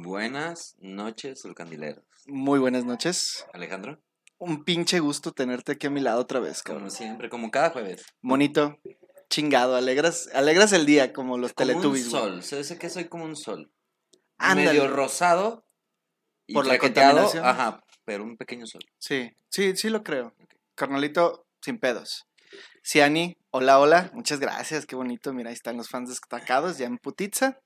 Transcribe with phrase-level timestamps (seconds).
[0.00, 2.04] Buenas noches, Solcandileros.
[2.26, 3.44] Muy buenas noches.
[3.52, 4.00] Alejandro,
[4.38, 6.84] Un pinche gusto tenerte aquí a mi lado otra vez, cabrón.
[6.84, 8.04] como siempre, como cada jueves.
[8.22, 8.78] Monito,
[9.28, 12.22] chingado, alegras, alegras el día como los Como un Teletubbies, güey.
[12.22, 12.42] sol.
[12.42, 13.70] Se dice que soy como un sol.
[14.38, 14.70] Ándale.
[14.78, 15.66] Medio rosado.
[16.46, 17.44] y Por la contaminación.
[17.44, 18.82] Ajá, pero un pequeño sol.
[18.98, 20.34] Sí, sí, sí lo creo.
[20.74, 22.24] Carnalito, sin pedos.
[22.84, 25.32] Ciani, hola, hola, muchas gracias, qué bonito.
[25.34, 27.60] Mira, ahí están los fans destacados, ya en putitza,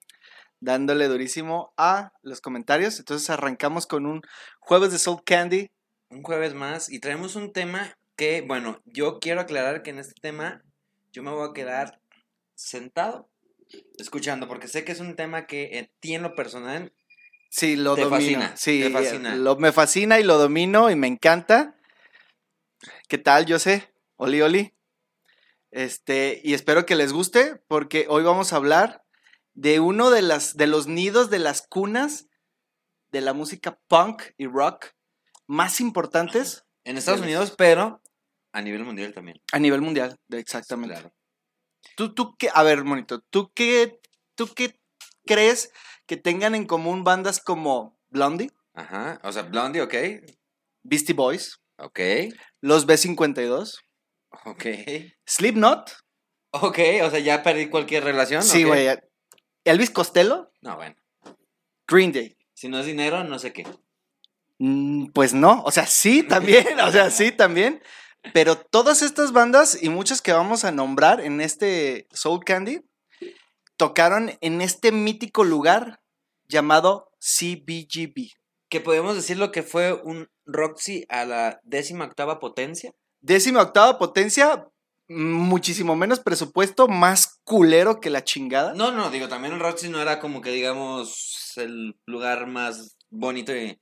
[0.61, 2.99] dándole durísimo a los comentarios.
[2.99, 4.23] Entonces arrancamos con un
[4.61, 5.71] jueves de Soul Candy.
[6.11, 10.15] Un jueves más y traemos un tema que, bueno, yo quiero aclarar que en este
[10.21, 10.63] tema
[11.13, 12.01] yo me voy a quedar
[12.55, 13.29] sentado
[13.99, 16.93] escuchando, porque sé que es un tema que a ti en lo personal
[17.57, 18.19] Sí, lo Te domino.
[18.19, 19.35] fascina, sí, te fascina.
[19.35, 21.75] Lo, me fascina y lo domino y me encanta.
[23.09, 23.95] ¿Qué tal, yo sé?
[24.17, 24.75] Oli, oli.
[25.71, 29.06] Este, y espero que les guste porque hoy vamos a hablar
[29.57, 32.29] de uno de, las, de los nidos de las cunas
[33.11, 34.91] de la música punk y rock
[35.47, 38.03] más importantes en Estados Unidos, pero
[38.53, 39.41] a nivel mundial también.
[39.53, 40.17] a nivel mundial.
[40.31, 40.95] Exactamente.
[40.95, 41.13] Claro.
[41.97, 43.99] ¿Tú, tú qué, a ver, monito, ¿tú qué,
[44.35, 44.79] ¿tú qué
[45.25, 45.73] crees
[46.07, 49.95] que tengan en común bandas como Blondie, Ajá, o sea, Blondie, ok,
[50.83, 52.01] Beastie Boys, ok,
[52.61, 53.79] los B52,
[54.45, 54.65] ok.
[55.25, 55.93] Slipknot?
[56.51, 58.43] Ok, o sea, ya perdí cualquier relación.
[58.43, 58.89] Sí, güey.
[59.67, 60.97] Elvis Costello, No, bueno.
[61.87, 62.37] Green Day.
[62.55, 63.67] Si no es dinero, no sé qué.
[64.59, 67.83] Mm, Pues no, o sea, sí también, o sea, sí también.
[68.33, 72.81] Pero todas estas bandas y muchas que vamos a nombrar en este Soul Candy
[73.77, 76.01] tocaron en este mítico lugar
[76.49, 78.31] llamado CBGB.
[78.69, 82.93] Que podemos decir lo que fue un Roxy a la décima octava potencia.
[83.21, 84.67] Décima octava potencia,
[85.09, 88.75] muchísimo menos presupuesto, más culero que la chingada.
[88.75, 93.55] No, no, digo, también el Roxy no era como que, digamos, el lugar más bonito
[93.55, 93.81] y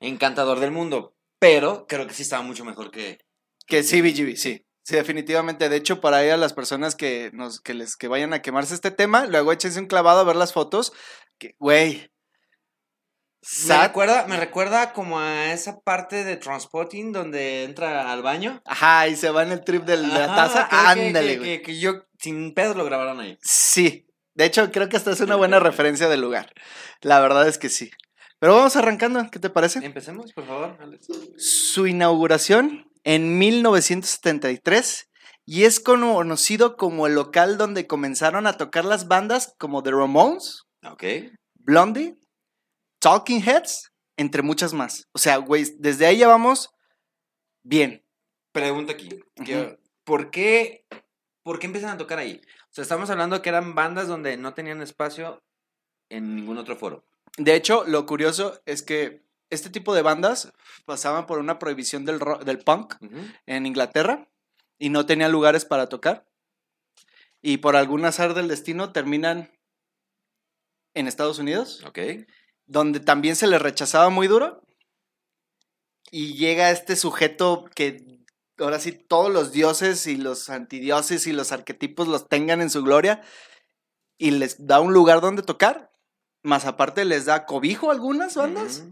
[0.00, 1.14] encantador del mundo.
[1.38, 3.18] Pero creo que sí estaba mucho mejor que.
[3.66, 4.64] Que CBGB, sí.
[4.82, 5.68] Sí, definitivamente.
[5.68, 8.74] De hecho, para ir a las personas que nos, que les, que vayan a quemarse
[8.74, 10.92] este tema, luego échense un clavado a ver las fotos.
[11.38, 11.54] Que,
[13.68, 18.62] Me recuerda, me recuerda como a esa parte de Transporting donde entra al baño.
[18.64, 20.68] Ajá, y se va en el trip de la Ajá, taza.
[20.68, 21.56] que- Ándale, que, güey.
[21.58, 23.38] que, que yo sin pedos lo grabaron ahí.
[23.42, 24.06] Sí.
[24.34, 26.52] De hecho, creo que esta es una buena referencia del lugar.
[27.02, 27.90] La verdad es que sí.
[28.40, 29.78] Pero vamos arrancando, ¿qué te parece?
[29.84, 31.06] Empecemos, por favor, Alex.
[31.36, 35.08] Su inauguración en 1973
[35.46, 40.62] y es conocido como el local donde comenzaron a tocar las bandas como The Ramones,
[40.90, 41.04] Ok.
[41.54, 42.16] Blondie,
[43.04, 45.10] Talking Heads, entre muchas más.
[45.12, 46.70] O sea, güey, desde ahí ya vamos
[47.62, 48.02] bien.
[48.50, 49.10] Pregunta aquí.
[50.04, 50.86] ¿por, qué,
[51.42, 52.40] ¿Por qué empiezan a tocar ahí?
[52.62, 55.44] O sea, estamos hablando que eran bandas donde no tenían espacio
[56.08, 57.04] en ningún otro foro.
[57.36, 60.54] De hecho, lo curioso es que este tipo de bandas
[60.86, 62.94] pasaban por una prohibición del, del punk
[63.44, 64.30] en Inglaterra
[64.78, 66.26] y no tenían lugares para tocar.
[67.42, 69.52] Y por algún azar del destino terminan
[70.94, 71.98] en Estados Unidos, Ok.
[72.66, 74.62] Donde también se les rechazaba muy duro.
[76.10, 78.04] Y llega este sujeto que
[78.58, 82.82] ahora sí todos los dioses y los antidioses y los arquetipos los tengan en su
[82.82, 83.22] gloria
[84.18, 85.90] y les da un lugar donde tocar.
[86.42, 88.84] Más aparte les da cobijo a algunas bandas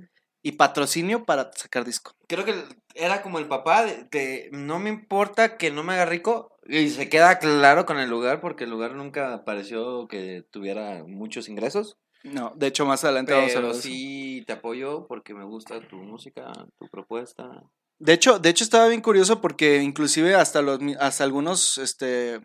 [0.43, 2.13] y patrocinio para sacar disco.
[2.27, 2.55] Creo que
[2.95, 6.89] era como el papá de, de, no me importa que no me haga rico y
[6.91, 11.99] se queda claro con el lugar porque el lugar nunca pareció que tuviera muchos ingresos.
[12.25, 13.89] No, de hecho más adelante vamos a hablar de eso.
[13.89, 17.63] sí te apoyo porque me gusta tu música, tu propuesta.
[17.99, 22.41] De hecho, de hecho estaba bien curioso porque inclusive hasta los hasta algunos este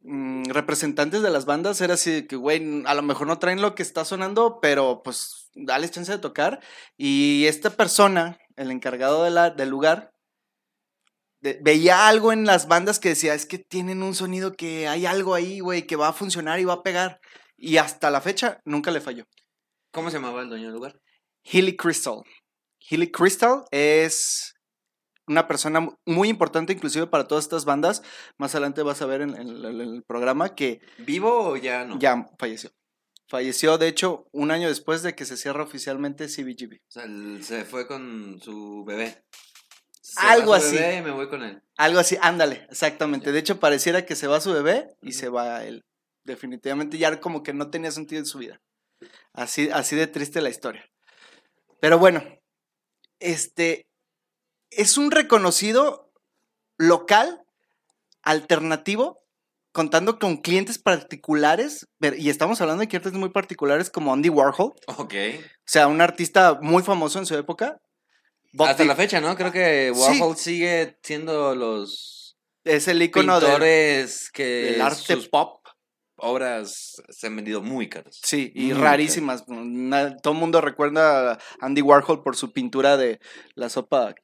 [0.00, 3.74] mm, representantes de las bandas era así que güey, a lo mejor no traen lo
[3.74, 6.60] que está sonando, pero pues dale chance de tocar
[6.96, 10.12] y esta persona, el encargado de la, del lugar
[11.40, 15.06] de- veía algo en las bandas que decía, es que tienen un sonido que hay
[15.06, 17.20] algo ahí, güey, que va a funcionar y va a pegar.
[17.62, 19.24] Y hasta la fecha nunca le falló.
[19.92, 20.98] ¿Cómo se llamaba el dueño del lugar?
[21.44, 22.22] Hilly Crystal.
[22.88, 24.54] Hilly Crystal es
[25.26, 28.02] una persona mu- muy importante inclusive para todas estas bandas.
[28.38, 31.98] Más adelante vas a ver en, en- en el programa que ¿Vivo o ya no?
[31.98, 32.70] ya falleció.
[33.28, 36.78] Falleció, de hecho, un año después de que se cierra oficialmente CBGB.
[36.88, 37.04] O sea,
[37.42, 39.22] se fue con su bebé.
[40.00, 40.76] Se Algo va su así.
[40.76, 41.62] bebé y me voy con él.
[41.76, 43.30] Algo así, ándale, exactamente.
[43.30, 45.84] De hecho, pareciera que se va su bebé y se va él.
[46.24, 48.60] Definitivamente ya como que no tenía sentido en su vida.
[49.32, 50.84] Así, así de triste la historia.
[51.80, 52.22] Pero bueno,
[53.18, 53.88] este
[54.70, 56.12] es un reconocido
[56.78, 57.42] local
[58.22, 59.24] alternativo
[59.72, 61.86] contando con clientes particulares,
[62.18, 65.14] y estamos hablando de clientes muy particulares como Andy Warhol, o Ok.
[65.64, 67.80] sea, un artista muy famoso en su época.
[68.52, 69.36] Bob Hasta la fecha, ¿no?
[69.36, 70.00] Creo que Sí.
[70.00, 75.59] Warhol sigue siendo los es el icono pintores que del arte sus pop.
[76.20, 78.20] Obras se han vendido muy caras.
[78.22, 79.44] Sí, y Muy rarísimas.
[79.46, 83.20] Todo el mundo recuerda a Andy Warhol por su pintura de
[83.54, 84.14] la sopa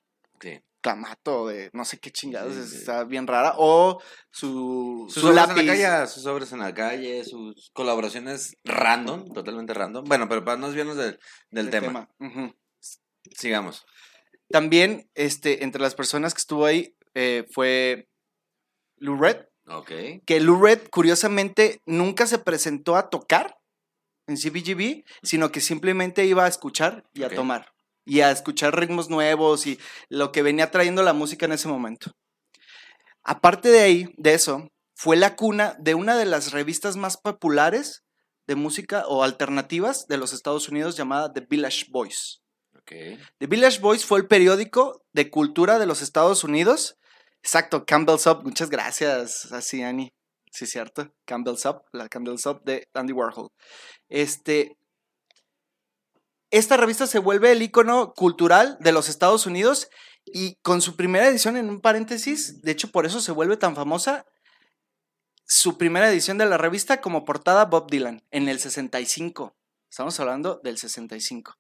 [0.41, 0.61] Sí.
[0.83, 2.77] clamato, de no sé qué chingados, Sí, sí.
[2.77, 3.55] está bien rara.
[3.57, 4.01] O
[4.31, 5.61] su, Sus su obras lápiz.
[5.63, 10.05] en la calle, sus obras en la calle, sus colaboraciones random, totalmente random.
[10.05, 11.19] Bueno, pero para no desviarnos del,
[11.51, 12.09] del el tema.
[13.37, 13.85] Sigamos.
[14.49, 18.09] También, este, entre las personas que estuvo ahí eh, fue
[18.99, 19.39] Lou Reed,
[20.25, 23.59] Que Lou Reed, curiosamente, nunca se presentó a tocar
[24.29, 27.35] en CBGB, sino que simplemente iba a escuchar y a Ok.
[27.35, 27.73] tomar.
[28.05, 29.79] Y a escuchar ritmos nuevos y
[30.09, 32.13] lo que venía trayendo la música en ese momento.
[33.25, 38.05] Aparte de ahí, de eso, fue la cuna de una de las revistas más populares
[38.47, 42.39] de música o alternativas de los Estados Unidos llamada The Village Voice.
[42.79, 42.93] Ok.
[43.39, 46.97] The Village Voice fue el periódico de cultura de los Estados Unidos.
[47.43, 48.43] Exacto, Campbell's Up.
[48.45, 50.13] Muchas gracias, así, Annie.
[50.51, 51.13] Sí, cierto.
[51.27, 53.49] Campbell's Up, la Campbell's Up de Andy Warhol.
[54.09, 54.77] Este.
[56.51, 59.89] Esta revista se vuelve el icono cultural de los Estados Unidos
[60.25, 63.75] y con su primera edición, en un paréntesis, de hecho por eso se vuelve tan
[63.75, 64.25] famosa,
[65.45, 69.57] su primera edición de la revista como portada Bob Dylan en el 65.
[69.91, 71.57] Estamos hablando del 65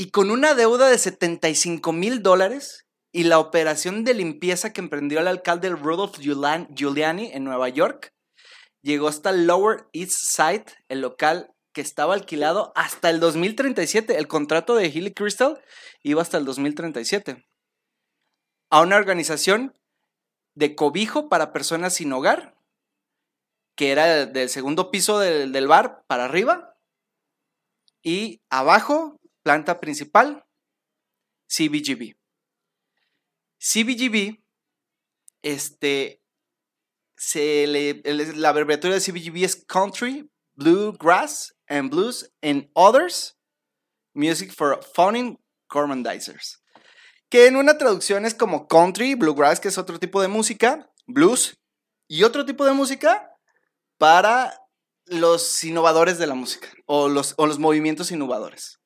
[0.00, 5.20] y con una deuda de 75 mil dólares y la operación de limpieza que emprendió
[5.20, 8.12] el alcalde Rudolph Giulian- Giuliani en Nueva York,
[8.82, 14.16] llegó hasta el Lower East Side, el local que estaba alquilado hasta el 2037.
[14.18, 15.62] El contrato de Hilly Crystal
[16.02, 17.46] iba hasta el 2037.
[18.70, 19.74] A una organización
[20.54, 22.56] de cobijo para personas sin hogar,
[23.76, 26.76] que era del segundo piso del, del bar para arriba,
[28.02, 30.44] y abajo planta principal,
[31.46, 32.17] CBGB.
[33.58, 34.42] CBGB,
[35.42, 36.22] este,
[37.34, 43.36] la abreviatura de CBGB es Country, Bluegrass and Blues and Others,
[44.14, 45.38] Music for Founding
[45.68, 46.62] Gormandizers.
[47.28, 51.58] Que en una traducción es como country, bluegrass, que es otro tipo de música, blues,
[52.08, 53.30] y otro tipo de música
[53.98, 54.58] para
[55.04, 58.80] los innovadores de la música o los, o los movimientos innovadores.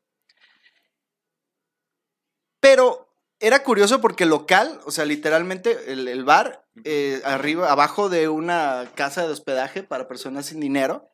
[2.60, 3.11] Pero
[3.42, 8.88] era curioso porque local, o sea, literalmente el, el bar, eh, arriba, abajo de una
[8.94, 11.10] casa de hospedaje para personas sin dinero,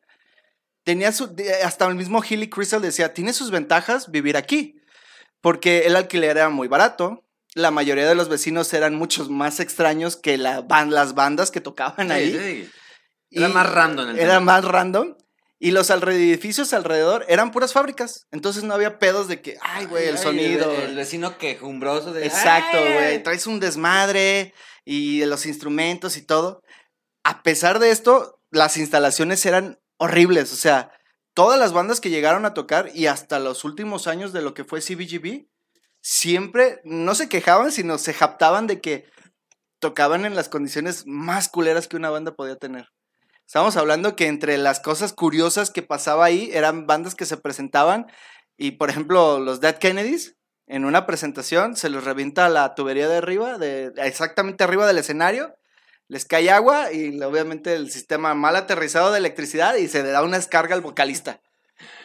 [0.83, 1.35] tenía su,
[1.65, 4.79] hasta el mismo Hilly Crystal decía, tiene sus ventajas vivir aquí,
[5.41, 10.15] porque el alquiler era muy barato, la mayoría de los vecinos eran muchos más extraños
[10.15, 12.31] que la las bandas que tocaban ahí.
[12.31, 12.71] Sí, sí.
[13.31, 14.39] Era más random el Era tema.
[14.39, 15.15] más random.
[15.61, 18.27] Y los edificios alrededor eran puras fábricas.
[18.31, 20.71] Entonces no había pedos de que, ay, güey, el Ay, sonido.
[20.71, 22.25] El, vecino quejumbroso de.
[22.25, 23.21] Exacto, güey.
[23.21, 24.53] Traes un desmadre
[24.85, 26.63] y los instrumentos y todo.
[27.25, 30.53] A pesar de esto, las instalaciones eran horribles.
[30.53, 30.91] O sea,
[31.33, 34.63] todas las bandas que llegaron a tocar y hasta los últimos años de lo que
[34.63, 35.49] fue CBGB,
[36.01, 39.09] siempre no se quejaban, sino se japtaban de que
[39.79, 42.87] tocaban en las condiciones más culeras que una banda podía tener.
[43.49, 48.05] Estamos hablando que entre las cosas curiosas que pasaba ahí eran bandas que se presentaban
[48.57, 50.35] y, por ejemplo, los Dead Kennedys,
[50.67, 55.57] en una presentación se les revienta la tubería de arriba, de, exactamente arriba del escenario,
[56.07, 60.21] les cae agua y obviamente el sistema mal aterrizado de electricidad y se le da
[60.21, 61.41] una descarga al vocalista.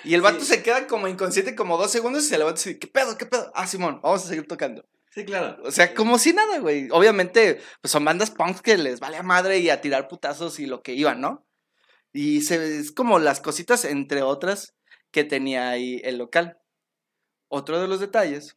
[0.02, 0.46] Y el vato Sí.
[0.46, 3.26] se queda como inconsciente como dos segundos y se levanta y dice, ¿qué pedo, qué
[3.26, 3.52] pedo?
[3.54, 4.86] Ah, Simón, vamos a seguir tocando.
[5.14, 5.62] Sí, claro.
[5.62, 6.88] O sea, como si nada, güey.
[6.90, 10.66] Obviamente, pues son bandas punks que les vale a madre y a tirar putazos y
[10.66, 11.46] lo que iban, ¿no?
[12.12, 14.74] Y se, es como las cositas, entre otras,
[15.12, 16.58] que tenía ahí el local.
[17.48, 18.56] Otro de los detalles,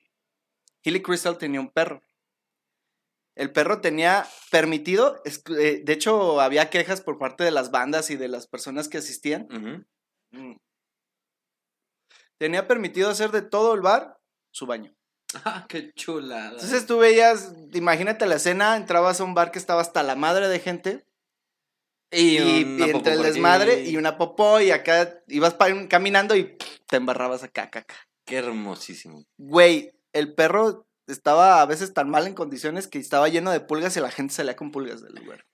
[0.81, 2.01] Hilly Crystal tenía un perro.
[3.35, 8.09] El perro tenía permitido, es- eh, de hecho había quejas por parte de las bandas
[8.09, 9.47] y de las personas que asistían.
[10.31, 10.55] Mm.
[12.39, 14.17] Tenía permitido hacer de todo el bar
[14.51, 14.96] su baño.
[15.43, 16.51] Ah, qué chulada.
[16.51, 20.47] Entonces tú veías, imagínate la escena, entrabas a un bar que estaba hasta la madre
[20.47, 21.05] de gente
[22.11, 25.55] y, entre el desmadre y una popó y acá ibas
[25.89, 27.95] caminando y pff, te embarrabas acá, caca.
[28.25, 29.25] Qué hermosísimo.
[29.37, 33.95] Güey, el perro estaba a veces tan mal en condiciones que estaba lleno de pulgas
[33.97, 35.45] y la gente salía con pulgas del lugar.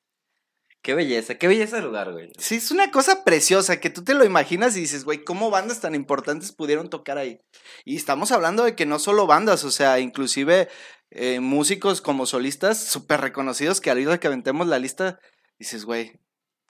[0.84, 2.30] Qué belleza, qué belleza de lugar, güey.
[2.38, 5.80] Sí, es una cosa preciosa que tú te lo imaginas y dices, güey, ¿cómo bandas
[5.80, 7.40] tan importantes pudieron tocar ahí?
[7.86, 10.68] Y estamos hablando de que no solo bandas, o sea, inclusive
[11.10, 15.20] eh, músicos como solistas súper reconocidos que ahorita que aventemos la lista,
[15.58, 16.20] dices, güey,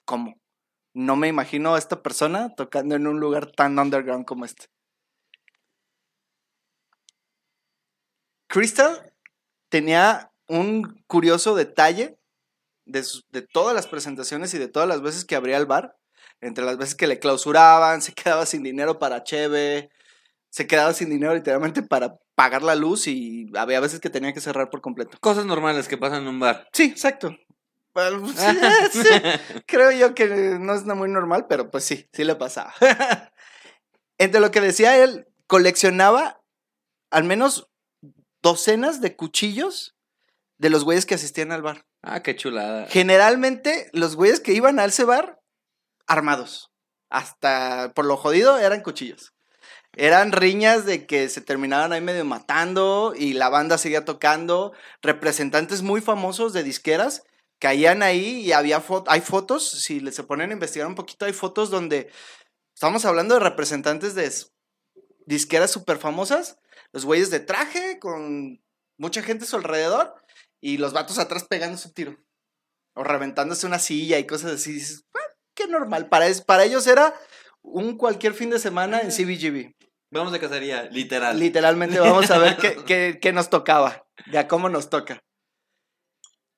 [0.04, 0.40] ¿cómo?
[0.94, 4.66] No me imagino a esta persona tocando en un lugar tan underground como este.
[8.46, 9.12] Crystal
[9.68, 12.16] tenía un curioso detalle
[12.86, 15.96] de, sus- de todas las presentaciones y de todas las veces que abría el bar.
[16.40, 19.90] Entre las veces que le clausuraban, se quedaba sin dinero para Cheve,
[20.50, 24.40] se quedaba sin dinero literalmente para pagar la luz y había veces que tenía que
[24.40, 25.16] cerrar por completo.
[25.20, 26.68] Cosas normales que pasan en un bar.
[26.72, 27.36] Sí, exacto.
[28.92, 29.08] Sí,
[29.66, 30.26] creo yo que
[30.58, 32.74] no es muy normal, pero pues sí, sí le pasaba.
[34.18, 36.40] Entre lo que decía él, coleccionaba
[37.10, 37.68] al menos
[38.42, 39.94] docenas de cuchillos
[40.58, 41.86] de los güeyes que asistían al bar.
[42.06, 42.86] Ah, qué chulada.
[42.88, 45.40] Generalmente los güeyes que iban a ese bar
[46.06, 46.70] armados.
[47.10, 49.32] Hasta por lo jodido eran cuchillos.
[49.96, 54.72] Eran riñas de que se terminaban ahí medio matando y la banda seguía tocando.
[55.02, 57.22] Representantes muy famosos de disqueras
[57.60, 61.32] caían ahí y había fo- hay fotos, si se ponen a investigar un poquito, hay
[61.32, 62.10] fotos donde
[62.74, 64.30] estamos hablando de representantes de
[65.24, 66.58] disqueras súper famosas,
[66.92, 68.60] los güeyes de traje con
[68.98, 70.14] mucha gente a su alrededor
[70.66, 72.16] y los vatos atrás pegándose un tiro
[72.94, 74.72] o reventándose una silla y cosas así.
[74.72, 76.08] Dices, "Ah, qué normal.
[76.08, 77.12] Para, es- para ellos era
[77.60, 79.74] un cualquier fin de semana en CBGB.
[80.10, 81.38] Vamos de cacería, literal.
[81.38, 85.22] Literalmente vamos a ver qué, qué- qué nos tocaba, ya cómo nos toca.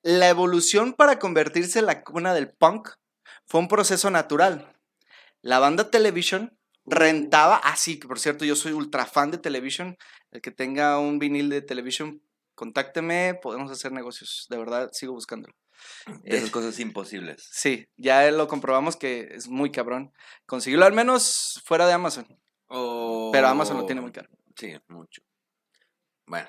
[0.03, 2.91] La evolución para convertirse en la cuna del punk
[3.47, 4.73] fue un proceso natural.
[5.43, 9.97] La banda Television rentaba, ah sí, que por cierto yo soy ultra fan de Television,
[10.31, 12.23] el que tenga un vinil de Television,
[12.57, 15.55] contácteme, podemos hacer negocios, de verdad sigo buscándolo.
[16.25, 17.47] de esas Eh, cosas imposibles.
[17.53, 20.13] Sí, ya lo comprobamos que es muy cabrón.
[20.47, 22.27] Conseguirlo al menos fuera de Amazon,
[22.69, 24.29] pero Amazon lo tiene muy caro.
[24.57, 25.23] Sí, mucho.
[26.27, 26.49] Bueno.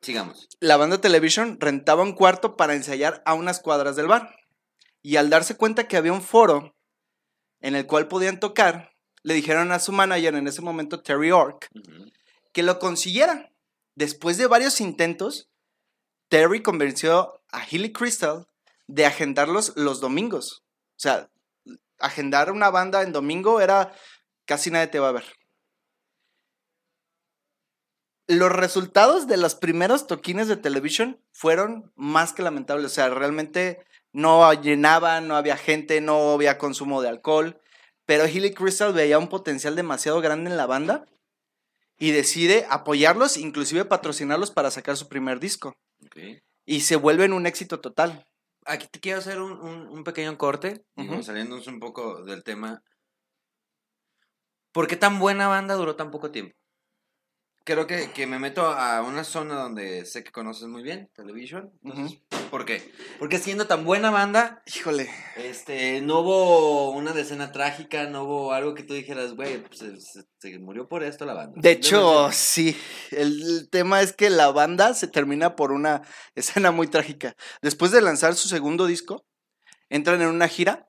[0.00, 0.48] Sigamos.
[0.58, 4.34] La banda Television rentaba un cuarto para ensayar a unas cuadras del bar.
[5.02, 6.74] Y al darse cuenta que había un foro
[7.60, 8.90] en el cual podían tocar,
[9.22, 11.68] le dijeron a su manager en ese momento, Terry Ork,
[12.52, 13.51] que lo consiguiera.
[13.94, 15.50] Después de varios intentos,
[16.28, 18.46] Terry convenció a Hilly Crystal
[18.86, 20.64] de agendarlos los domingos.
[20.96, 21.30] O sea,
[21.98, 23.92] agendar una banda en domingo era
[24.46, 25.24] casi nadie te va a ver.
[28.28, 32.86] Los resultados de los primeros toquines de televisión fueron más que lamentables.
[32.86, 37.60] O sea, realmente no llenaban, no había gente, no había consumo de alcohol.
[38.06, 41.06] Pero Hilly Crystal veía un potencial demasiado grande en la banda
[41.98, 45.74] y decide apoyarlos, inclusive patrocinarlos para sacar su primer disco.
[46.66, 48.24] Y se vuelven un éxito total.
[48.64, 50.84] Aquí te quiero hacer un, un- un pequeño corte,
[51.22, 52.82] saliéndonos un poco del tema.
[54.72, 56.54] ¿Por qué tan buena banda duró tan poco tiempo?
[57.64, 61.70] Creo que, que me meto a una zona donde sé que conoces muy bien, Television.
[61.84, 62.18] Entonces,
[62.50, 62.92] ¿Por qué?
[63.18, 65.08] Porque siendo tan buena banda, Híjole.
[65.36, 69.98] este, no hubo una decena trágica, no hubo algo que tú dijeras, güey, pues, se,
[70.00, 71.54] se- se murió por esto la banda.
[71.56, 72.76] De hecho, sí.
[73.10, 76.02] El, el tema es que la banda se termina por una
[76.34, 77.34] escena muy trágica.
[77.62, 79.24] Después de lanzar su segundo disco,
[79.88, 80.88] entran en una gira.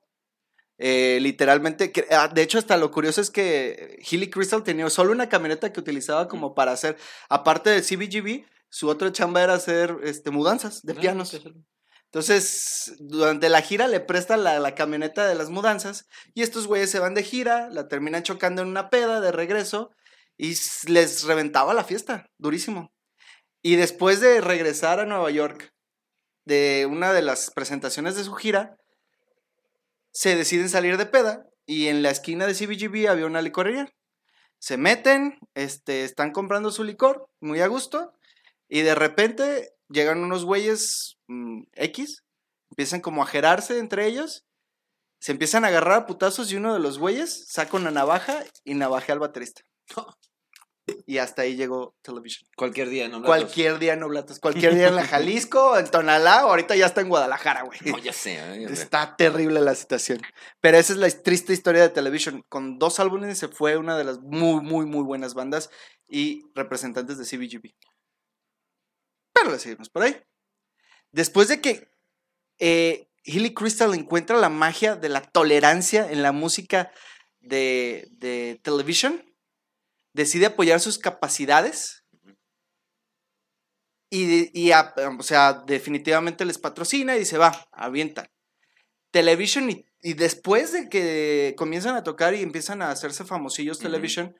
[0.78, 5.12] Eh, literalmente, que- ah, de hecho, hasta lo curioso es que Hilly Crystal tenía solo
[5.12, 6.96] una camioneta que utilizaba como para hacer,
[7.28, 11.30] aparte del CBGB, su otra chamba era hacer este, mudanzas de pianos.
[12.06, 16.90] Entonces, durante la gira le prestan la, la camioneta de las mudanzas y estos güeyes
[16.90, 19.90] se van de gira, la terminan chocando en una peda de regreso
[20.36, 20.54] y
[20.86, 22.92] les reventaba la fiesta, durísimo.
[23.62, 25.72] Y después de regresar a Nueva York
[26.44, 28.76] de una de las presentaciones de su gira,
[30.14, 33.92] se deciden salir de peda y en la esquina de CBGB había una licorería.
[34.58, 38.14] Se meten, este, están comprando su licor, muy a gusto,
[38.68, 42.24] y de repente llegan unos güeyes mm, X,
[42.70, 44.46] empiezan como a gerarse entre ellos,
[45.20, 48.74] se empiezan a agarrar a putazos y uno de los güeyes saca una navaja y
[48.74, 49.62] navajea al baterista.
[51.06, 52.46] Y hasta ahí llegó Television.
[52.56, 53.22] Cualquier día, ¿no?
[53.22, 57.08] Cualquier día en Oblatos, cualquier día en la Jalisco, en Tonalá, ahorita ya está en
[57.08, 57.78] Guadalajara, güey.
[57.86, 58.34] No, ya sé.
[58.34, 58.74] ya sé.
[58.74, 60.20] Está terrible la situación.
[60.60, 62.44] Pero esa es la triste historia de Television.
[62.48, 65.70] Con dos álbumes se fue una de las muy, muy, muy buenas bandas
[66.06, 67.74] y representantes de CBGB.
[69.32, 70.16] Pero le seguimos por ahí.
[71.12, 71.88] Después de que
[72.58, 76.92] eh, Hilly Crystal encuentra la magia de la tolerancia en la música
[77.40, 79.24] de, de Television,
[80.14, 82.04] decide apoyar sus capacidades
[84.10, 88.26] y, y a- o sea, definitivamente les patrocina y dice, va, avientan.
[89.10, 93.78] Television y, y después de que comienzan a tocar y empiezan a hacerse famosillos.
[93.78, 94.36] Television,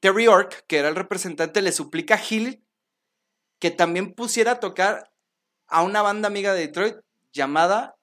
[0.00, 2.64] Terry Ork, que era el representante, le suplica a Hill
[3.58, 5.10] que también pusiera a tocar
[5.68, 6.96] a una banda amiga de Detroit
[7.32, 7.96] llamada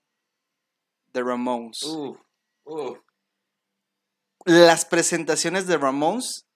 [1.12, 1.84] The Ramones.
[4.46, 6.47] Las presentaciones de Ramones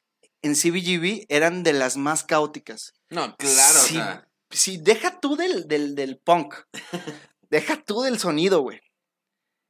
[0.42, 2.94] en CBGB eran de las más caóticas.
[3.10, 3.96] No, claro, Sí.
[3.98, 4.28] o sea.
[4.50, 6.56] Sí, deja tú del, del, del punk.
[7.50, 8.80] deja tú del sonido, güey.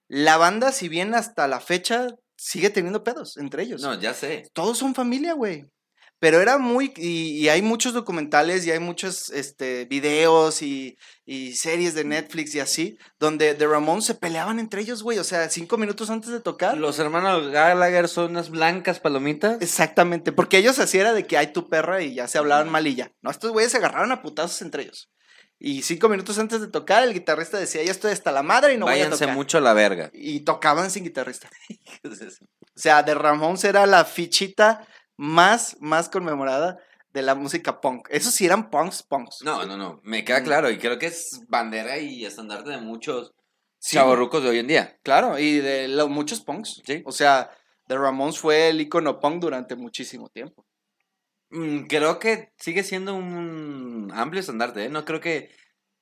[0.07, 3.81] La banda, si bien hasta la fecha sigue teniendo pedos entre ellos.
[3.81, 4.49] No, ya sé.
[4.53, 5.65] Todos son familia, güey.
[6.21, 6.93] Pero era muy.
[6.97, 12.53] Y, y hay muchos documentales y hay muchos este, videos y, y series de Netflix
[12.53, 15.17] y así, donde The Ramones se peleaban entre ellos, güey.
[15.17, 16.77] O sea, cinco minutos antes de tocar.
[16.77, 19.57] Los hermanos Gallagher son unas blancas palomitas.
[19.61, 22.85] Exactamente, porque ellos así era de que hay tu perra y ya se hablaban mal
[22.85, 23.11] y ya.
[23.23, 25.09] No, estos güeyes se agarraron a putazos entre ellos.
[25.57, 28.77] Y cinco minutos antes de tocar, el guitarrista decía, ya estoy hasta la madre y
[28.77, 29.35] no voy a Váyanse tocar.
[29.35, 30.11] mucho a la verga.
[30.13, 31.49] Y tocaban sin guitarrista.
[32.73, 34.87] O sea, The Ramones era la fichita
[35.21, 36.79] más, más conmemorada
[37.13, 38.07] de la música punk.
[38.09, 39.43] Esos sí eran punks, punks.
[39.43, 39.99] No, no, no.
[40.03, 40.71] Me queda claro.
[40.71, 43.31] Y creo que es bandera y estandarte de muchos
[43.77, 43.97] Sí.
[43.97, 44.97] chavorrucos de hoy en día.
[45.03, 46.81] Claro, y de los muchos punks.
[46.85, 47.03] Sí.
[47.05, 47.51] O sea,
[47.87, 50.65] The Ramones fue el icono punk durante muchísimo tiempo.
[51.51, 54.89] Mm, Creo que sigue siendo un amplio estandarte, ¿eh?
[54.89, 55.51] No creo que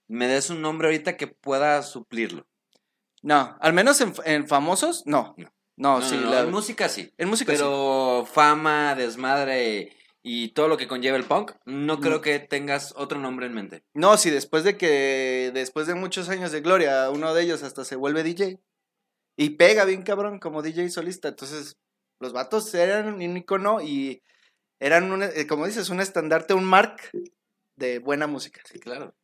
[0.07, 2.47] me des un nombre ahorita que pueda suplirlo.
[3.21, 5.33] No, al menos en, en famosos, no.
[5.37, 5.49] No.
[5.79, 6.17] No, No, sí.
[6.17, 7.13] no, la- En música sí.
[7.17, 7.57] en música sí.
[7.57, 13.17] Pero fama, desmadre y todo lo que conlleva el punk, no creo que tengas otro
[13.17, 13.83] nombre en mente.
[13.93, 17.85] No, sí, después de que, después de muchos años de gloria, uno de ellos hasta
[17.85, 18.59] se vuelve DJ.
[19.37, 21.29] Y pega bien cabrón como DJ solista.
[21.29, 21.77] Entonces,
[22.19, 24.21] los vatos eran un icono y
[24.81, 26.97] eran, un, eh, como dices, un estandarte, un mark
[27.77, 28.61] de buena música.
[28.69, 29.15] Sí, claro.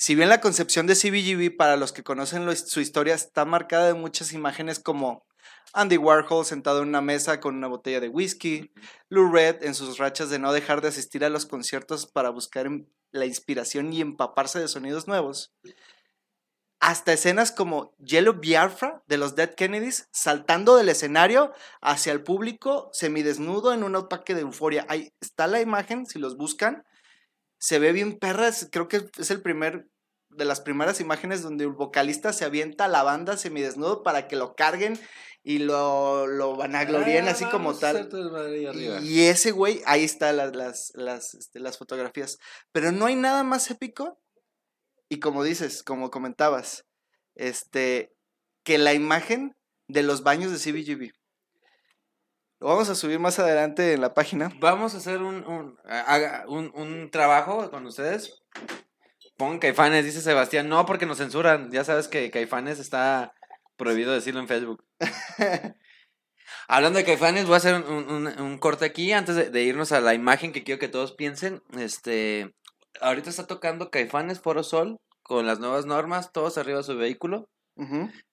[0.00, 3.88] Si bien la concepción de CBGB, para los que conocen lo- su historia, está marcada
[3.88, 5.26] de muchas imágenes como
[5.72, 8.70] Andy Warhol sentado en una mesa con una botella de whisky,
[9.08, 12.70] Lou Red en sus rachas de no dejar de asistir a los conciertos para buscar
[13.10, 15.52] la inspiración y empaparse de sonidos nuevos,
[16.80, 22.88] hasta escenas como Yellow Biafra de los Dead Kennedys saltando del escenario hacia el público
[22.92, 24.86] semidesnudo en un ataque de euforia.
[24.88, 26.84] Ahí está la imagen, si los buscan,
[27.58, 29.88] se ve bien perra, es- creo que es el primer
[30.30, 34.36] de las primeras imágenes donde el vocalista se avienta a la banda semidesnudo para que
[34.36, 34.98] lo carguen
[35.42, 37.96] y lo, lo vanaglorien Ah, así como tal.
[39.02, 42.38] Y ese güey, ahí están las, las, las, este, las fotografías.
[42.72, 44.20] Pero no hay nada más épico.
[45.08, 46.84] Y como dices, como comentabas,
[47.34, 48.12] este,
[48.64, 49.56] que la imagen
[49.88, 51.12] de los baños de CBGB.
[52.60, 54.50] Lo vamos a subir más adelante en la página.
[54.58, 58.42] Vamos a hacer un, un, haga- un, un trabajo con ustedes.
[59.36, 60.68] Pon Caifanes, dice Sebastián.
[60.68, 61.70] No, porque nos censuran.
[61.70, 63.32] Ya sabes que Caifanes está
[63.76, 64.84] prohibido decirlo en Facebook.
[66.66, 69.62] Hablando de Caifanes, voy a hacer un, un- un- un corte aquí antes de, de
[69.62, 71.62] irnos a la imagen que quiero que todos piensen.
[71.78, 72.54] Este,
[73.00, 77.48] ahorita está tocando Caifanes Foro Sol con las nuevas normas, todos arriba de su vehículo.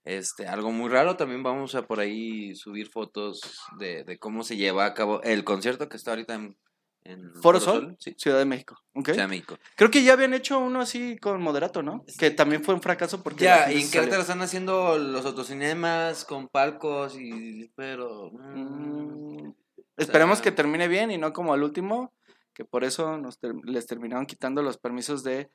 [0.03, 3.41] Este, algo muy raro, también vamos a por ahí subir fotos
[3.79, 6.57] de, de cómo se lleva a cabo el concierto que está ahorita en,
[7.03, 8.75] en Foro Sol, sí, Ciudad de México.
[9.03, 9.57] Ciudad de México.
[9.75, 12.03] Creo que ya habían hecho uno así con Moderato, ¿no?
[12.17, 13.43] Que también fue un fracaso porque...
[13.45, 17.71] Ya, y en Querétaro están haciendo los autocinemas con palcos y...
[17.75, 18.31] pero...
[18.31, 19.53] mm, Mm,
[19.97, 22.11] Esperemos sea- que termine bien y no como el último,
[22.53, 25.49] que por eso nos ter- les terminaron quitando los permisos de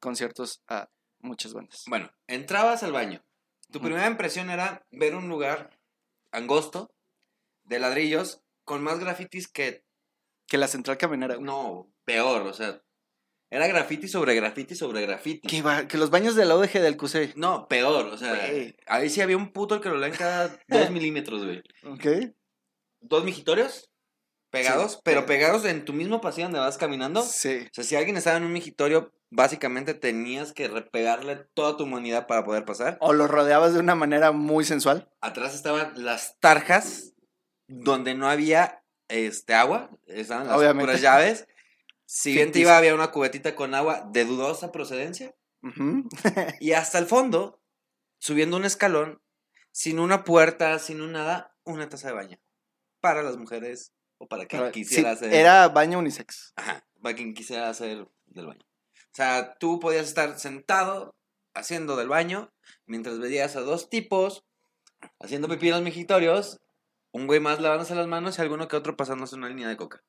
[0.00, 0.88] conciertos a
[1.20, 1.84] muchas bandas.
[1.86, 3.22] Bueno, entrabas al baño.
[3.70, 5.78] Tu primera impresión era ver un lugar
[6.32, 6.92] angosto,
[7.64, 9.84] de ladrillos, con más grafitis que...
[10.46, 11.34] Que la central caminera.
[11.34, 11.46] güey.
[11.46, 12.80] No, peor, o sea...
[13.52, 15.48] Era graffiti sobre graffiti sobre graffiti.
[15.48, 17.34] Que, va- que los baños de la ODG del QC.
[17.34, 18.32] No, peor, o sea,
[18.86, 21.60] ahí sí había un puto que lo leen cada dos milímetros, güey.
[21.84, 22.32] Ok.
[23.00, 23.90] Dos mijitorios
[24.50, 25.64] pegados, Sí, pero pegados.
[25.64, 27.20] en tu mismo pasillo donde vas caminando.
[27.20, 27.66] O Sí.
[27.72, 32.44] sea, si alguien estaba en un migitorio, básicamente tenías que repegarle toda tu humanidad para
[32.44, 32.98] poder pasar.
[33.00, 35.10] O los rodeabas de una manera muy sensual.
[35.20, 37.14] Atrás estaban las tarjas
[37.68, 40.84] donde no había este agua, estaban las Obviamente.
[40.86, 41.46] puras llaves.
[42.04, 42.68] Si bien te Ficticio.
[42.68, 45.34] iba, había una cubetita con agua de dudosa procedencia.
[46.60, 47.62] Y hasta el fondo,
[48.18, 49.22] subiendo un escalón,
[49.70, 52.38] sin una puerta, sin un nada, una taza de baño.
[53.00, 55.34] Para las mujeres o para quien Pero, quisiera sí, hacer.
[55.34, 56.52] Era baño unisex.
[56.56, 58.64] Ajá, para quien quisiera hacer del baño.
[59.12, 61.14] O sea, tú podías estar sentado
[61.54, 62.52] haciendo del baño
[62.86, 64.44] mientras veías a dos tipos
[65.20, 66.60] haciendo pipí en los mijitorios,
[67.12, 70.00] un güey más lavándose las manos y alguno que otro pasándose una línea de coca.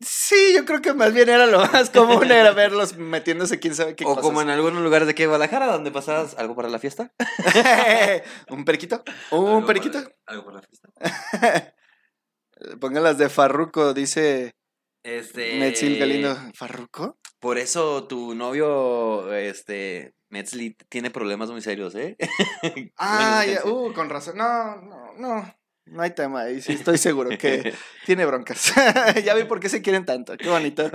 [0.00, 3.96] Sí, yo creo que más bien era lo más común era verlos metiéndose quién sabe
[3.96, 4.22] qué o cosas.
[4.22, 7.12] como en algunos lugares de aquí de Guadalajara donde pasabas algo para la fiesta.
[8.50, 9.02] ¿Un periquito?
[9.30, 9.98] Algo ¿Un para- periquito?
[10.26, 11.74] algo para la fiesta.
[12.80, 14.54] Póngalas de Farruco, dice
[15.02, 15.58] Este.
[15.58, 16.36] Metzil Galindo.
[16.54, 17.18] ¿Farruco?
[17.46, 22.16] Por eso tu novio, este, Metzli, tiene problemas muy serios, ¿eh?
[22.98, 24.38] Ah, ya, uh, con razón.
[24.38, 25.56] No, no, no.
[25.84, 27.72] No hay tema ahí, sí, estoy seguro que
[28.04, 28.74] tiene broncas.
[29.24, 30.90] ya vi por qué se quieren tanto, qué bonito.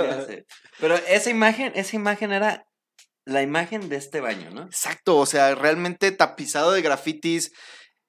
[0.82, 2.68] Pero esa imagen, esa imagen era
[3.24, 4.64] la imagen de este baño, ¿no?
[4.64, 7.54] Exacto, o sea, realmente tapizado de grafitis.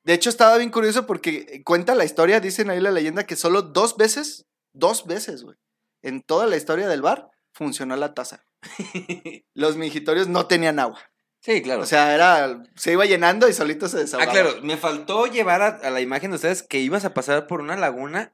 [0.03, 3.63] De hecho, estaba bien curioso porque cuenta la historia, dicen ahí la leyenda, que solo
[3.63, 5.57] dos veces, dos veces, güey,
[6.03, 8.45] en toda la historia del bar funcionó la taza.
[9.55, 11.01] Los mingitorios no tenían agua.
[11.41, 11.83] Sí, claro.
[11.83, 14.33] O sea, era, se iba llenando y solito se ah, desahogaba.
[14.33, 17.61] claro, me faltó llevar a, a la imagen de ustedes que ibas a pasar por
[17.61, 18.33] una laguna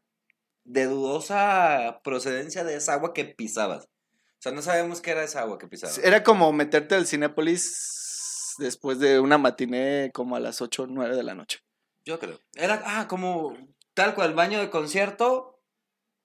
[0.65, 3.85] de dudosa procedencia de esa agua que pisabas.
[3.85, 5.99] O sea, no sabemos qué era esa agua que pisabas.
[5.99, 11.17] Era como meterte al Cinépolis después de una matiné como a las 8 o 9
[11.17, 11.61] de la noche.
[12.05, 12.39] Yo creo.
[12.55, 13.57] Era, ah, como
[13.95, 15.61] tal cual, baño de concierto,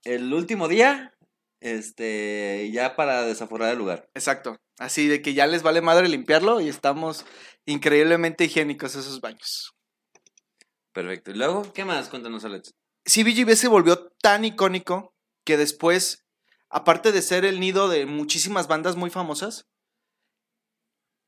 [0.04, 1.13] el último día,
[1.64, 4.10] este, ya para desaforar el lugar.
[4.14, 4.58] Exacto.
[4.78, 7.26] Así de que ya les vale madre limpiarlo y estamos
[7.66, 9.74] increíblemente higiénicos esos baños.
[10.92, 11.32] Perfecto.
[11.32, 11.72] ¿Y luego?
[11.74, 12.10] ¿Qué más?
[12.10, 12.76] Cuéntanos, Alex.
[13.06, 16.26] CBGB se volvió tan icónico que después,
[16.70, 19.66] aparte de ser el nido de muchísimas bandas muy famosas,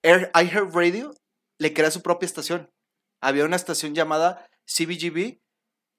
[0.04, 1.16] Air, iHeartRadio
[1.58, 2.70] le crea su propia estación.
[3.22, 5.40] Había una estación llamada CBGB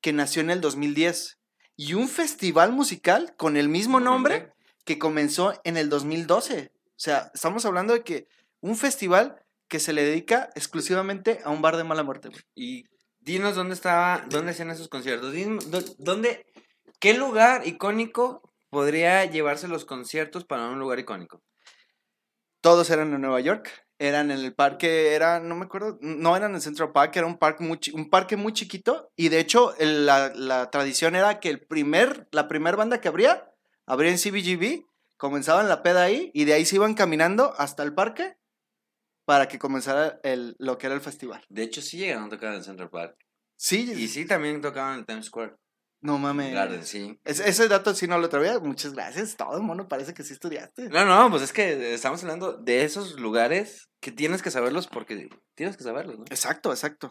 [0.02, 1.38] que nació en el 2010
[1.76, 4.52] y un festival musical con el mismo nombre
[4.84, 6.72] que comenzó en el 2012.
[6.74, 8.28] O sea, estamos hablando de que
[8.60, 12.28] un festival que se le dedica exclusivamente a un bar de mala muerte.
[12.28, 12.40] güey.
[12.54, 12.84] Y
[13.18, 15.32] dinos dónde estaba, dónde hacían esos conciertos.
[15.32, 16.46] Dinos dónde,
[17.00, 21.42] qué lugar icónico podría llevarse los conciertos para un lugar icónico.
[22.60, 23.85] Todos eran en Nueva York.
[23.98, 27.38] Eran en el parque, era, no me acuerdo, no eran en Central Park, era un
[27.38, 29.10] parque muy, un parque muy chiquito.
[29.16, 33.08] Y de hecho, el- la, la tradición era que el primer, la primera banda que
[33.08, 33.50] abría,
[33.86, 34.84] abría en CBGB,
[35.16, 38.36] comenzaban la peda ahí y de ahí se iban caminando hasta el parque
[39.24, 41.42] para que comenzara el, lo que era el festival.
[41.48, 43.16] De hecho, sí llegaron a tocar en Central Park.
[43.56, 45.56] Sí, Y sí, también tocaban en Times Square.
[46.00, 46.54] No mames.
[46.54, 47.18] Garden, sí.
[47.24, 48.58] Ese, ese dato sí no lo traía.
[48.60, 49.36] Muchas gracias.
[49.36, 50.88] Todo el mundo parece que sí estudiaste.
[50.88, 55.28] No, no, pues es que estamos hablando de esos lugares que tienes que saberlos porque
[55.54, 56.24] tienes que saberlos, ¿no?
[56.30, 57.10] Exacto, exacto.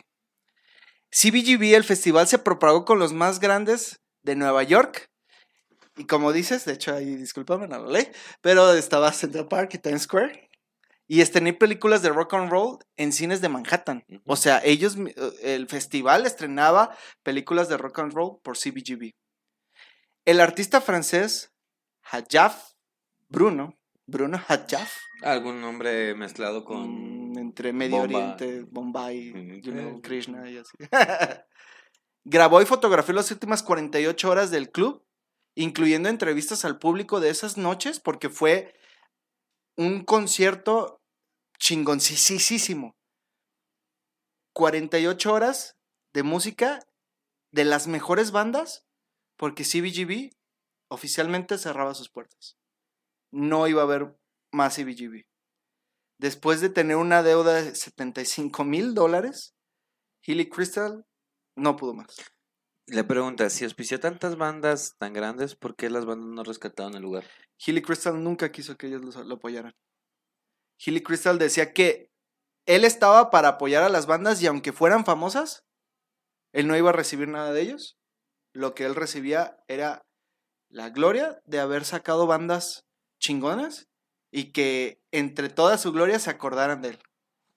[1.12, 5.10] CBGB, el festival, se propagó con los más grandes de Nueva York.
[5.98, 8.08] Y como dices, de hecho, ahí discúlpame, no lo leí,
[8.42, 10.45] pero estaba Central Park y Times Square.
[11.08, 14.06] Y estrené películas de rock and roll en cines de Manhattan.
[14.26, 15.14] O sea, ellos, eh,
[15.44, 19.12] el festival estrenaba películas de rock and roll por CBGB.
[20.26, 21.54] El artista francés
[22.02, 22.72] Hajaf
[23.30, 24.92] Bruno, Bruno Hajaf,
[25.22, 27.32] Algún nombre mezclado con...
[27.32, 28.18] Mm, entre Medio Bomba.
[28.18, 30.02] Oriente, Bombay, Mm, you know, eh.
[30.02, 30.72] Krishna y así.
[32.26, 35.06] Grabó y fotografió las últimas 48 horas del club,
[35.56, 38.74] incluyendo entrevistas al público de esas noches, porque fue
[39.78, 41.02] un concierto
[41.58, 42.96] chingoncísimo.
[44.54, 45.76] 48 horas
[46.14, 46.88] de música
[47.52, 48.86] de las mejores bandas,
[49.38, 50.32] porque CBGB
[50.90, 52.58] oficialmente cerraba sus puertas.
[53.32, 54.18] No iba a haber
[54.52, 55.26] más CBGB.
[56.18, 59.56] Después de tener una deuda de 75 mil dólares,
[60.22, 61.06] Healy Crystal
[61.58, 62.16] no pudo más.
[62.88, 67.02] Le pregunta, si auspició tantas bandas tan grandes, ¿por qué las bandas no rescataron el
[67.02, 67.24] lugar?
[67.58, 69.76] Healy Crystal nunca quiso que ellos lo, apoyaran.
[70.78, 72.12] Healy Crystal decía que
[72.68, 75.66] él estaba para apoyar a las bandas y aunque fueran famosas,
[76.54, 77.98] él no iba a recibir nada de ellos.
[78.54, 80.06] Lo que él recibía era
[80.70, 82.86] la gloria de haber sacado bandas
[83.20, 83.88] chingonas
[84.32, 87.00] y que entre toda su gloria se acordaran de él.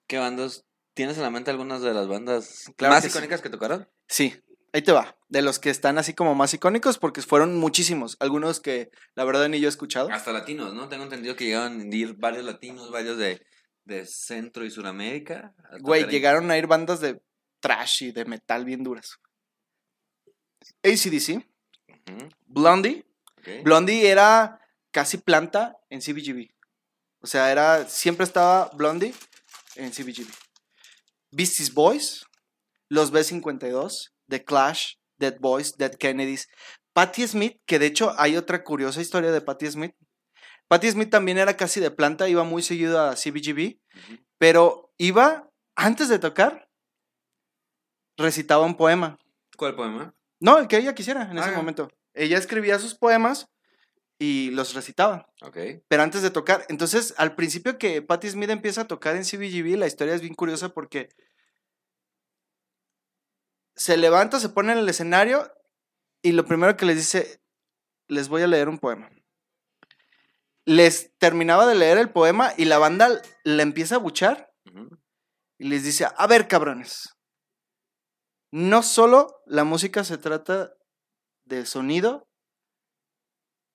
[0.06, 0.64] ¿Qué bandas?
[0.94, 3.16] ¿Tienes en la mente algunas de las bandas Claro más que sí.
[3.16, 3.88] icónicas que tocaron?
[4.08, 4.40] Sí,
[4.72, 5.16] ahí te va.
[5.28, 8.16] De los que están así como más icónicos, porque fueron muchísimos.
[8.20, 10.08] Algunos que la verdad ni yo he escuchado.
[10.10, 10.88] Hasta latinos, ¿no?
[10.88, 13.44] Tengo entendido que llegaban a ir varios latinos, varios de,
[13.84, 15.54] de Centro y Suramérica.
[15.70, 17.20] a Güey, llegaron a ir bandas de
[17.60, 19.18] trash y de metal bien duras.
[20.82, 21.46] ACDC,
[22.46, 23.04] Blondie.
[23.64, 26.50] Blondie era casi planta en CBGB.
[27.20, 29.14] O sea, era, siempre estaba Blondie
[29.76, 30.28] en CBGB.
[31.30, 32.26] Beasties Boys,
[32.88, 36.48] los B52, The Clash, Dead Boys, Dead Kennedys.
[36.92, 39.94] Patti Smith, que de hecho hay otra curiosa historia de Patti Smith.
[40.68, 43.78] Patti Smith también era casi de planta, iba muy seguido a CBGB,
[44.36, 46.68] pero iba, antes de tocar,
[48.16, 49.18] recitaba un poema.
[49.56, 50.14] ¿Cuál poema?
[50.40, 51.56] No, el que ella quisiera en ese Ah.
[51.56, 51.88] momento.
[52.14, 53.48] Ella escribía sus poemas
[54.18, 55.30] y los recitaba.
[55.42, 55.56] Ok.
[55.88, 59.76] Pero antes de tocar, entonces al principio que Patti Smith empieza a tocar en CBGB,
[59.76, 61.08] la historia es bien curiosa porque
[63.78, 65.50] se levanta, se pone en el escenario
[66.20, 67.40] y lo primero que les dice,
[68.08, 69.08] les voy a leer un poema.
[70.66, 73.08] les terminaba de leer el poema y la banda
[73.44, 74.52] le empieza a buchar
[75.58, 77.16] y les dice, a ver, cabrones,
[78.52, 80.74] no solo la música se trata
[81.46, 82.28] de sonido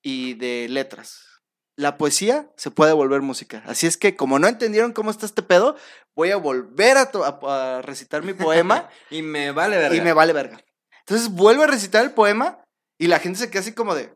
[0.04, 1.33] y de letras.
[1.76, 3.64] La poesía se puede volver música.
[3.66, 5.76] Así es que, como no entendieron cómo está este pedo,
[6.16, 9.96] voy a volver a, to- a- a recitar mi poema Y me vale verga.
[9.96, 10.64] y me vale verga.
[11.00, 12.64] Entonces vuelve a recitar el poema
[13.00, 14.14] y la gente se queda así como de,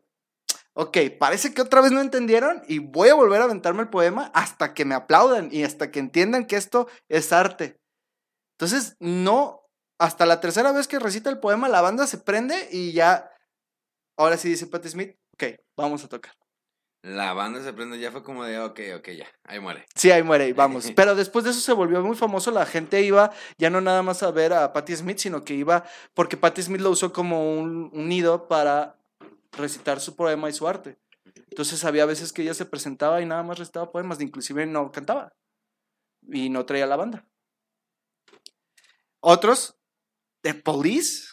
[0.74, 4.30] ok, parece que otra vez no entendieron y voy a volver a aventarme el poema
[4.34, 7.76] hasta que me aplaudan y hasta que entiendan que esto es arte.
[8.56, 9.62] Entonces, no,
[10.00, 13.30] hasta la tercera vez que recita el poema, la banda se prende y ya,
[14.16, 16.32] ahora sí dice Patti Smith, ok, vamos a tocar.
[17.02, 19.86] La banda se prende, ya fue como de, ok, ok, ya, ahí muere.
[19.94, 20.90] Sí, ahí muere y vamos.
[20.96, 22.50] Pero después de eso se volvió muy famoso.
[22.50, 25.84] La gente iba ya no nada más a ver a Patti Smith, sino que iba
[26.14, 28.96] porque Patti Smith lo usó como un, un nido para
[29.52, 30.98] recitar su poema y su arte.
[31.50, 35.32] Entonces había veces que ella se presentaba y nada más recitaba poemas, inclusive no cantaba.
[36.26, 37.24] Y no traía la banda.
[39.20, 39.76] Otros,
[40.42, 41.28] The Police,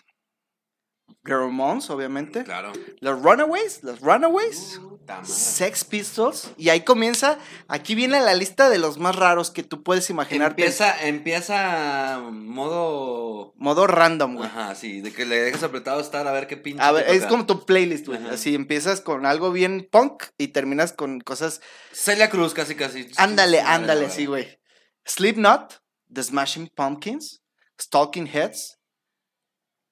[1.24, 2.44] The Ramones, obviamente.
[2.44, 2.72] Claro.
[3.00, 4.80] Los Runaways, los Runaways.
[4.80, 4.95] Madre.
[5.24, 6.52] Sex Pistols.
[6.58, 7.38] Y ahí comienza,
[7.68, 10.62] aquí viene la lista de los más raros que tú puedes imaginarte.
[10.62, 13.54] Empieza, empieza modo.
[13.58, 14.48] Modo random, güey.
[14.48, 16.84] Ajá, sí, de que le dejas apretado estar a ver qué pinche.
[16.84, 18.26] A ver, es como tu playlist, güey.
[18.28, 21.62] Así empiezas con algo bien punk y terminas con cosas.
[21.92, 23.08] Celia Cruz, casi, casi.
[23.18, 24.60] Ándale, ándale, sí, güey.
[25.06, 27.44] Slipknot, The Smashing Pumpkins,
[27.80, 28.80] Stalking Heads,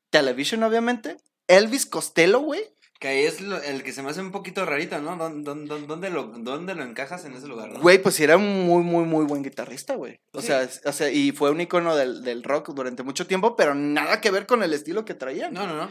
[0.10, 1.18] Television, obviamente.
[1.48, 2.62] Elvis Costello, güey.
[3.00, 5.18] Que ahí es lo- el que se me hace un poquito rarito, ¿no?
[5.18, 7.82] ¿Dónde, dónde, dónde lo, ¿Dónde lo encajas en ese lugar, no?
[7.82, 10.22] Güey, pues era un muy, muy, muy buen guitarrista, güey.
[10.32, 10.48] O, Sí.
[10.48, 14.22] sea, o sea, y fue un icono del, del rock durante mucho tiempo, pero nada
[14.22, 15.54] que ver con el estilo que traían.
[15.54, 15.90] No, no, no.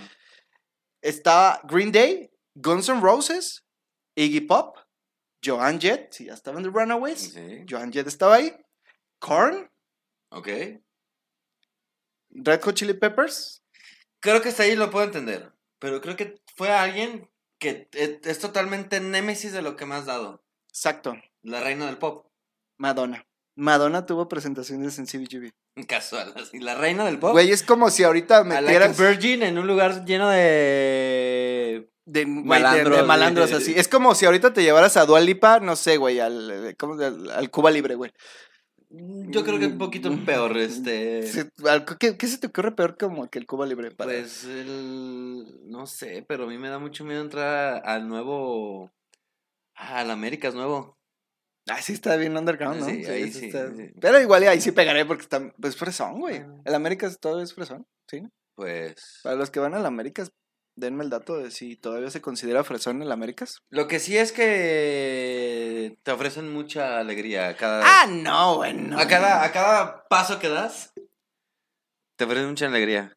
[1.02, 3.66] Está Green Day, Guns N' Roses,
[4.16, 4.78] Iggy Pop,
[5.44, 7.32] Joan Jett, si ya estaban de Runaways.
[7.34, 7.64] Sí.
[7.68, 8.54] Joan Jett estaba ahí.
[9.18, 9.68] Korn,
[10.30, 10.48] Ok.
[12.30, 13.62] Red Hot Chili Peppers.
[14.20, 15.52] Creo que hasta ahí lo puedo entender.
[15.82, 20.06] Pero creo que fue alguien que es, es totalmente némesis de lo que me has
[20.06, 20.44] dado.
[20.68, 21.14] Exacto.
[21.42, 22.26] La reina del pop.
[22.78, 23.26] Madonna.
[23.56, 25.50] Madonna tuvo presentaciones en CBGB.
[25.88, 26.60] Casual, así.
[26.60, 27.32] La reina del pop.
[27.32, 31.90] Güey, es como si ahorita a la metieras Virgin en un lugar lleno de.
[32.06, 33.74] de, malandros, de malandros de- así.
[33.76, 36.96] Es como si ahorita te llevaras a Dua Lipa, no sé, güey, al, eh, ¿cómo
[36.96, 38.12] se- al, al Cuba Libre, güey.
[38.94, 41.22] Yo creo que un poquito peor, este.
[41.26, 43.90] Se- al- ¿Qué, qué se te ocurre peor como que el Cuba Libre?
[43.90, 44.10] Para...
[44.10, 45.60] Pues el.
[45.70, 48.90] No sé, pero a mí me da mucho miedo entrar al nuevo.
[49.74, 50.98] Ah, al Américas nuevo.
[51.68, 52.86] Ah, sí está bien underground, ¿no?
[52.86, 53.90] Sí, ahí sí, está- sí.
[54.00, 56.40] Pero igual ahí sí pegaré porque está, pues fresón, güey.
[56.40, 56.62] Bueno.
[56.64, 58.22] El América todavía es fresón, ¿sí?
[58.56, 59.20] Pues.
[59.22, 60.26] Para los que van al América,
[60.76, 63.62] denme el dato de si todavía se considera fresón el Américas.
[63.70, 67.82] Lo que sí es que te ofrecen mucha alegría a cada.
[67.84, 68.98] Ah, no, güey, no.
[68.98, 70.92] a cada, a cada paso que das.
[72.16, 73.16] Te ofrecen mucha alegría.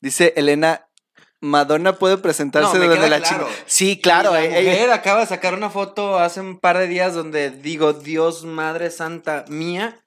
[0.00, 0.88] Dice Elena,
[1.40, 3.48] Madonna puede presentarse No, desde la claro.
[3.48, 3.62] chica.
[3.66, 4.32] Sí, claro.
[4.32, 7.92] La eh, eh, acaba de sacar una foto hace un par de días donde digo,
[7.92, 10.01] Dios, Madre Santa mía,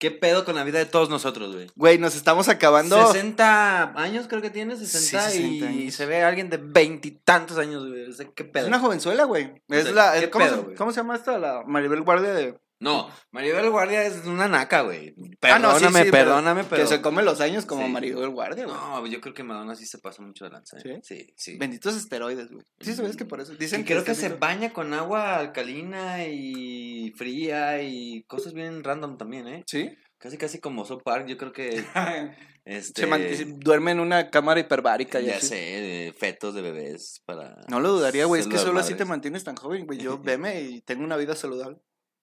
[0.00, 1.70] ¿qué pedo con la vida de todos nosotros, güey?
[1.76, 3.12] Güey, nos estamos acabando.
[3.12, 7.86] 60 años creo que tiene, 60, Sí, 60 y se ve alguien de veintitantos años,
[7.86, 8.08] güey.
[8.08, 8.64] O sea, ¿qué pedo?
[8.64, 9.62] Es una jovenzuela, güey.
[9.68, 10.18] Es sea, la.
[10.18, 10.76] ¿qué ¿cómo, pedo, se, güey?
[10.76, 11.38] cómo se llama esta?
[11.38, 12.58] La Maribel Guardia de.
[12.80, 15.14] No, Maribel Guardia es una naca, güey.
[15.42, 16.82] Ah, no, sí, Perdóname, sí, perdóname, pero...
[16.82, 17.92] Que se come los años como Sí.
[17.92, 18.74] Maribel Guardia, güey.
[18.76, 20.78] No, yo creo que Madonna sí se pasa mucho de lanza.
[20.78, 20.98] ¿eh?
[21.02, 21.58] Sí, sí.
[21.58, 22.64] Benditos esteroides, güey.
[22.80, 23.54] Sí, sabes que por eso.
[23.54, 28.54] Dicen Y creo que este se mito- baña con agua alcalina y fría y cosas
[28.54, 29.62] bien random también, ¿eh?
[29.66, 29.90] ¿Sí?
[30.16, 31.84] Casi, casi como South Park, yo creo que,
[32.64, 33.06] este...
[33.36, 35.20] Se duerme en una cámara hiperbárica.
[35.20, 35.48] ya así.
[35.48, 37.56] sé, de fetos de bebés para...
[37.68, 38.40] No lo dudaría, güey.
[38.40, 39.98] Es que solo así te mantienes tan joven, güey.
[39.98, 41.78] Yo veme y tengo una vida saludable.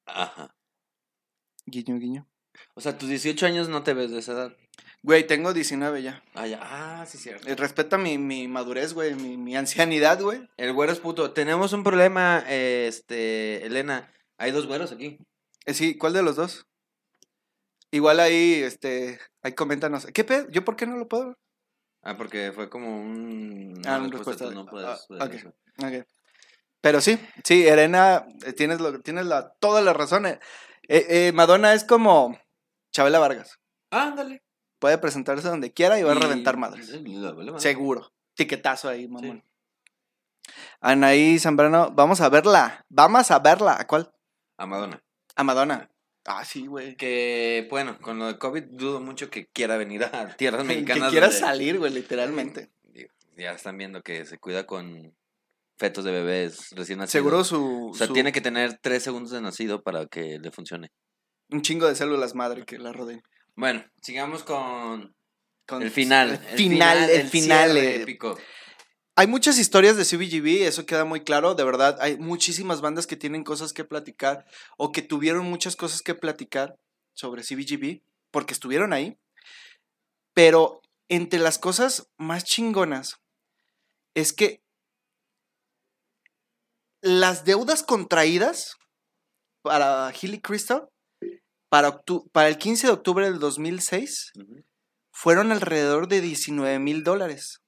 [0.07, 0.55] Ajá.
[1.65, 2.27] Guiño, guiño.
[2.73, 4.57] O sea, tus 18 años no te ves de esa edad.
[5.03, 6.23] Güey, tengo 19 ya.
[6.33, 6.59] Ah, ya.
[6.61, 7.47] Ah, sí, cierto.
[7.47, 9.13] Eh, Respeta mi, mi madurez, güey.
[9.15, 10.49] Mi, mi ancianidad, güey.
[10.57, 11.31] El güero es puto.
[11.33, 14.11] Tenemos un problema, este, Elena.
[14.37, 15.19] Hay dos güeros aquí.
[15.65, 16.65] Eh, sí, ¿cuál de los dos?
[17.91, 20.05] Igual ahí, este, ahí coméntanos.
[20.07, 20.47] ¿Qué pedo?
[20.49, 21.37] ¿Yo por qué no lo puedo ver?
[22.01, 23.81] Ah, porque fue como un...
[23.85, 24.45] Ah, una respuesta.
[24.45, 25.53] tú no puedes Ah, ver ok.
[25.83, 26.07] Ok.
[26.81, 30.25] Pero sí, sí, Elena, eh, tienes, lo, tienes la, toda la razón.
[30.25, 30.39] eh.
[30.87, 32.39] Eh, eh, Madonna es como
[32.91, 33.59] Chabela Vargas.
[33.91, 34.43] Ándale.
[34.79, 36.87] Puede presentarse donde quiera y va a reventar madres.
[36.87, 37.03] Sí.
[37.57, 38.13] Seguro.
[38.35, 39.43] Tiquetazo ahí, mamón.
[40.79, 42.85] Anaí Zambrano, vamos a verla.
[42.89, 43.75] Vamos a verla.
[43.79, 44.11] ¿A cuál?
[44.57, 45.03] A Madonna.
[45.35, 45.89] A Madonna.
[46.25, 46.95] Ah, sí, güey.
[46.95, 51.09] Que, bueno, con lo de COVID dudo mucho que quiera venir a tierras Que mexicanas.
[51.11, 52.69] quiera donde- salir, güey, literalmente.
[53.35, 55.15] Ya están viendo que se cuida con
[55.77, 57.11] fetos de bebés recién nacidos.
[57.11, 57.89] Seguro su.
[57.89, 60.91] O sea, su- tiene que tener tres segundos de nacido para que le funcione.
[61.49, 63.21] Un chingo de células madre que la rodeen.
[63.55, 65.15] Bueno, sigamos con
[65.65, 66.31] Con- el final.
[66.51, 67.71] El final, el final.
[67.71, 68.01] cierre eh.
[68.01, 68.37] épico.
[69.15, 71.97] Hay muchas historias de CBGB, eso queda muy claro, de verdad.
[72.01, 74.45] Hay muchísimas bandas que tienen cosas que platicar
[74.77, 76.77] o que tuvieron muchas cosas que platicar
[77.13, 79.17] sobre CBGB porque estuvieron ahí.
[80.33, 83.17] Pero entre las cosas más chingonas
[84.13, 84.61] es que
[87.01, 88.75] las deudas contraídas
[89.61, 90.89] para Hilly Crystal
[91.69, 92.01] para,
[92.47, 94.63] el 15 de octubre del 2006 Ujú.
[95.11, 97.61] fueron alrededor de 19 mil dólares.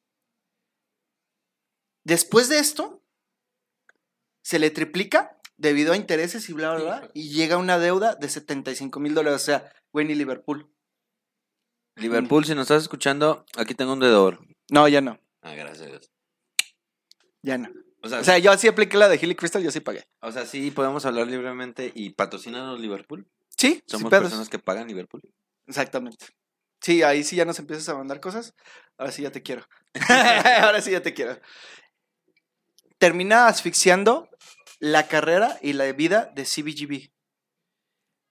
[2.06, 3.04] Después de esto,
[4.42, 8.30] se le triplica debido a intereses y bla, bla, bla, y llega una deuda de
[8.30, 9.42] 75 mil dólares.
[9.42, 10.74] O sea, güey, ni Liverpool.
[11.98, 14.40] Liverpool, si nos estás escuchando, aquí tengo un dedor.
[14.72, 16.10] No, ya no, Ah, gracias
[17.42, 17.70] ya no.
[18.02, 20.08] O sea, O sea, yo sí apliqué la de Hilly Crystal, yo sí pagué.
[20.22, 23.28] o sea, sí podemos hablar libremente y patrocinan Liverpool.
[23.58, 25.22] Sí, Somos personas que pagan Liverpool.
[25.68, 26.28] Exactamente.
[26.82, 28.54] Sí, ahí sí ya nos empiezas a mandar cosas.
[28.98, 29.68] Ahora sí ya te quiero.
[30.62, 31.38] Ahora sí ya te quiero.
[32.98, 34.30] Termina asfixiando
[34.80, 37.12] la carrera y la vida de CBGB.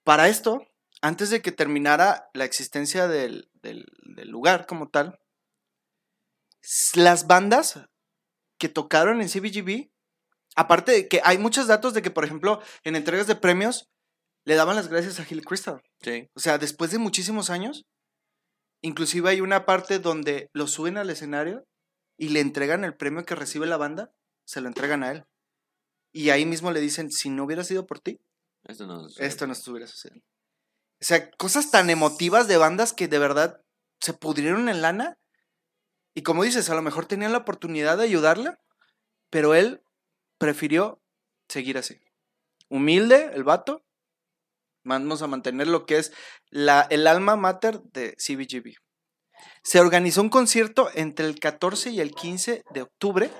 [0.03, 0.65] Para esto,
[1.01, 5.19] antes de que terminara la existencia del, del- del lugar como tal,
[6.95, 7.79] las bandas
[8.59, 9.89] que tocaron en CBGB,
[10.55, 13.89] aparte de que hay muchos datos de que, por ejemplo, en entregas de premios,
[14.45, 15.81] le daban las gracias a Hill Crystal.
[16.01, 16.29] Sí.
[16.35, 17.85] O sea, después de muchísimos años,
[18.81, 21.65] inclusive hay una parte donde lo suben al escenario
[22.17, 24.11] y le entregan el premio que recibe la banda,
[24.45, 25.25] se lo entregan a él.
[26.11, 28.19] Y ahí mismo le dicen, si no hubiera sido por ti,
[28.65, 30.25] Esto no es- esto no estuviera sucediendo.
[31.01, 33.61] O sea, cosas tan emotivas de bandas que de verdad
[34.01, 35.17] se pudrieron en lana.
[36.19, 38.59] Y como dices, a lo mejor tenían la oportunidad de ayudarla,
[39.29, 39.81] pero él
[40.37, 41.01] prefirió
[41.47, 41.97] seguir así.
[42.67, 43.85] Humilde, el vato.
[44.83, 46.11] Vamos a mantener lo que es
[46.49, 48.73] la, el alma mater de CBGB.
[49.63, 53.31] Se organizó un concierto entre el 14 y el 15 de octubre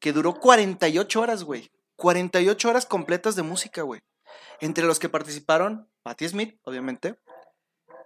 [0.00, 1.70] que duró 48 horas, güey.
[1.96, 4.00] 48 horas completas de música, güey.
[4.60, 7.20] Entre los que participaron Patti Smith, obviamente,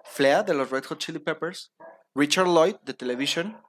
[0.03, 1.73] Flea de los Red Hot Chili Peppers,
[2.17, 3.63] Richard Lloyd de Television,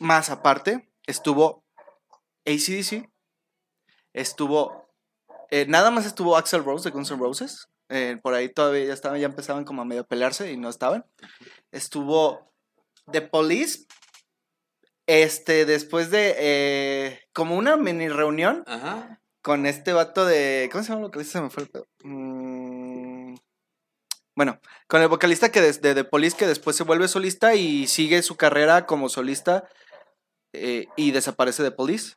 [0.00, 1.62] más aparte estuvo
[2.46, 3.08] ACDC,
[4.12, 4.88] estuvo,
[5.50, 8.92] eh, nada más estuvo Axel Rose de Guns N' Roses, eh, por ahí todavía ya
[8.94, 11.04] estaban, ya empezaban como a medio pelearse y no estaban,
[11.70, 12.52] estuvo
[13.12, 13.86] The Police,
[15.06, 19.20] este, después de eh, como una mini reunión, Ajá.
[19.42, 20.68] con este vato de.
[20.70, 21.38] ¿Cómo se llama el vocalista?
[21.38, 21.86] Se me fue el pedo.
[22.04, 23.34] Mm,
[24.36, 27.88] Bueno, con el vocalista que des- de The Police que después se vuelve solista y
[27.88, 29.68] sigue su carrera como solista
[30.52, 32.14] eh, y desaparece de Police.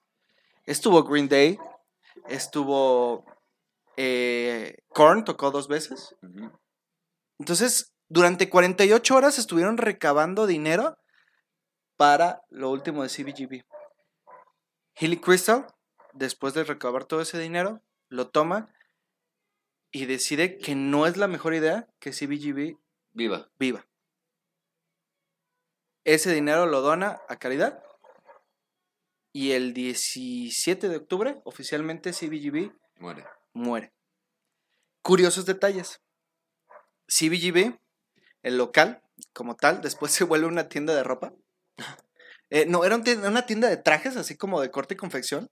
[0.65, 1.57] Estuvo Green Day,
[2.27, 3.25] estuvo
[3.97, 6.15] eh, Korn, tocó dos veces.
[7.39, 10.97] Entonces, durante 48 horas estuvieron recabando dinero
[11.97, 13.65] para lo último de CBGB.
[14.99, 15.67] Hilly Crystal,
[16.13, 18.73] después de recabar todo ese dinero, lo toma
[19.91, 22.77] y decide que no es la mejor idea que CBGB
[23.11, 23.49] Viva.
[23.59, 23.85] viva.
[26.03, 27.83] Ese dinero lo dona a caridad
[29.33, 33.25] y el 17 de octubre oficialmente CBGB Muere.
[33.51, 33.91] muere.
[35.01, 36.01] Curiosos detalles.
[37.07, 37.77] CBGB,
[38.43, 39.01] el local,
[39.33, 41.33] como tal, después se vuelve una tienda de ropa.
[42.49, 45.49] Eh, no, era una tienda de trajes, así como de corte y confección.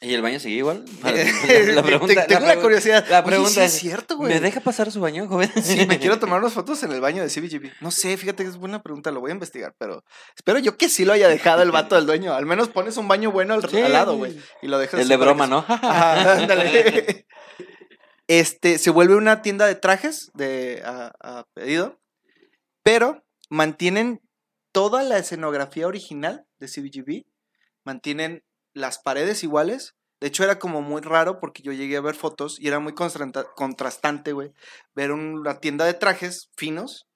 [0.00, 0.84] ¿Y el baño sigue igual?
[1.02, 3.06] Te- la pregunta, tengo la, curiosidad.
[3.08, 4.34] La Oye, pregunta sí es, es cierto, güey.
[4.34, 5.50] ¿me deja pasar su baño, joven?
[5.62, 7.72] Sí, me quiero tomar unas fotos en el baño de CBGB.
[7.80, 10.04] No sé, fíjate que es buena pregunta, lo voy a investigar, pero
[10.36, 12.34] espero yo que sí lo haya dejado el vato del dueño.
[12.34, 13.80] Al menos pones un baño bueno al, Sí.
[13.80, 14.38] al lado, güey.
[14.62, 15.58] Y lo dejas El de broma, ¿no?
[15.68, 17.26] Ajá, ándale.
[18.28, 22.00] Este, se vuelve una tienda de trajes de, a, a pedido,
[22.82, 24.20] pero mantienen
[24.72, 27.24] toda la escenografía original de CBGB,
[27.84, 28.42] mantienen
[28.76, 29.94] las paredes iguales.
[30.20, 32.94] De hecho, era como muy raro porque yo llegué a ver fotos y era muy
[32.94, 34.52] contrastante, güey,
[34.94, 37.06] ver una tienda de trajes finos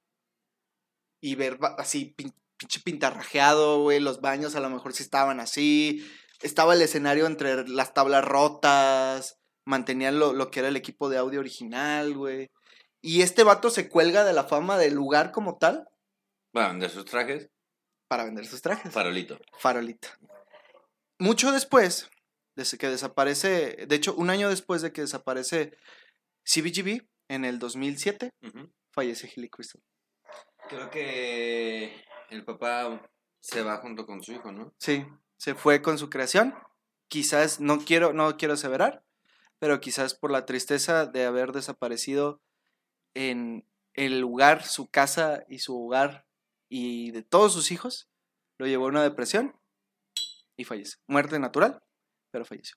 [1.22, 6.07] y ver así pin- pinche pintarrajeado, güey, los baños a lo mejor sí estaban así,
[6.43, 11.18] estaba el escenario entre las tablas rotas, mantenían lo, lo que era el equipo de
[11.18, 12.51] audio original, güey.
[13.03, 15.89] Y este vato se cuelga de la fama del lugar como tal
[16.53, 17.49] Para vender sus trajes,
[18.09, 18.93] para vender sus trajes.
[18.93, 19.39] farolito.
[19.59, 20.09] Farolito.
[21.21, 22.11] Mucho después,
[22.57, 25.77] desde que desaparece, de hecho, un año después de que desaparece
[26.45, 28.73] CBGB, en el 2007, Ujú.
[28.91, 29.81] fallece Hilly Crystal.
[30.68, 33.09] Creo que el papá
[33.39, 34.75] se va junto con su hijo, ¿no?
[34.79, 35.07] Sí,
[35.37, 36.55] se fue con su creación
[37.11, 39.05] quizás, no quiero, no quiero aseverar,
[39.59, 42.41] pero quizás por la tristeza de haber desaparecido
[43.14, 46.27] en el lugar, su casa y su hogar
[46.71, 48.09] y de todos sus hijos,
[48.59, 49.59] lo llevó a una depresión
[50.61, 50.98] y falleció.
[51.08, 51.78] Muerte natural,
[52.30, 52.76] pero falleció.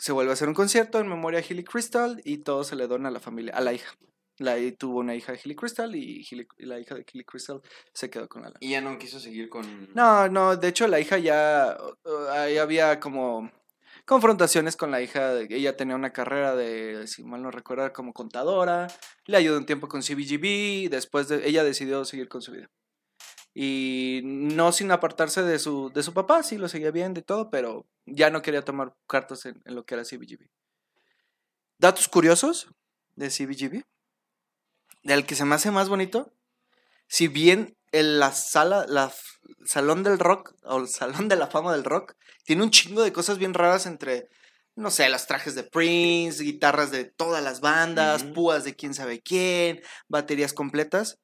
[0.00, 2.86] Se vuelve a hacer un concierto en memoria a Hilly Crystal y todo se le
[2.86, 3.92] dona a la familia, a la hija.
[4.38, 7.60] La, tuvo una hija de Hilly Crystal y, Hilly- y la hija de Hilly Crystal
[7.92, 8.58] se quedó con la lana.
[8.60, 9.92] Y ya no quiso seguir con...
[9.94, 11.76] No, no, de hecho la hija ya,
[12.30, 13.50] ahí había como
[14.04, 18.12] confrontaciones con la hija, de- ella tenía una carrera de, si mal no recuerdo, como
[18.12, 18.86] contadora,
[19.26, 22.68] le ayudó un tiempo con CBGB, después de, ella decidió seguir con su vida.
[23.60, 27.50] Y no sin apartarse de su, de su papá, sí lo seguía viendo y todo,
[27.50, 30.48] pero ya no quería tomar cartas en, en lo que era CBGB.
[31.76, 32.68] Datos curiosos
[33.16, 33.82] de CBGB,
[35.02, 36.32] del que se me hace más bonito,
[37.08, 39.12] si bien en la sala, la
[39.64, 43.12] salón del rock, o el salón de la fama del rock, tiene un chingo de
[43.12, 44.28] cosas bien raras entre,
[44.76, 49.20] no sé, los trajes de Prince, guitarras de todas las bandas, púas de quién sabe
[49.20, 51.18] quién, baterías completas.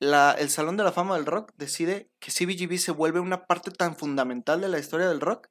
[0.00, 3.70] La, el Salón de la Fama del Rock decide que CBGB se vuelve una parte
[3.70, 5.48] tan fundamental de la historia del rock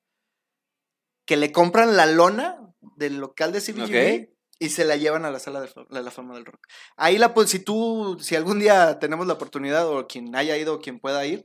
[1.26, 2.58] que le compran la lona
[2.96, 4.38] del local de CBGB Ok.
[4.60, 6.66] y se la llevan a la sala de la fama del rock.
[6.96, 10.76] Ahí la pues si tú si algún día tenemos la oportunidad o quien haya ido
[10.76, 11.44] o quien pueda ir,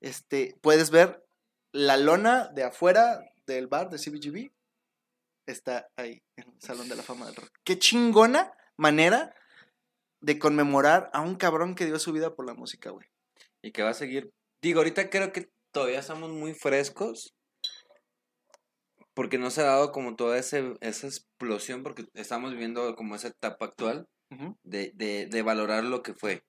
[0.00, 1.24] este puedes ver
[1.72, 4.52] la lona de afuera del bar de CBGB
[5.46, 7.50] está ahí en el Salón de la Fama del Rock.
[7.64, 9.34] Qué chingona manera
[10.24, 13.06] de conmemorar a un cabrón que dio su vida por la música, güey.
[13.62, 14.32] Y que va a seguir...
[14.62, 17.34] Digo, ahorita creo que todavía estamos muy frescos.
[19.12, 23.28] Porque no se ha dado como toda ese, esa explosión, porque estamos viviendo como esa
[23.28, 24.08] etapa actual
[24.62, 26.42] de, de, de valorar lo que fue.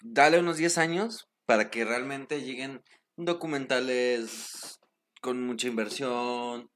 [0.00, 2.82] Dale unos 10 años para que realmente lleguen
[3.16, 4.80] documentales
[5.20, 6.70] con mucha inversión,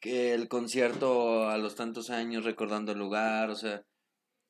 [0.00, 3.84] que el concierto a los tantos años recordando el lugar, o sea,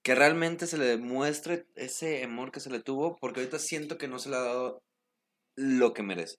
[0.02, 4.08] que realmente se le demuestre ese amor que se le tuvo, porque ahorita siento que
[4.08, 4.82] no se le ha dado
[5.56, 6.36] lo que merece.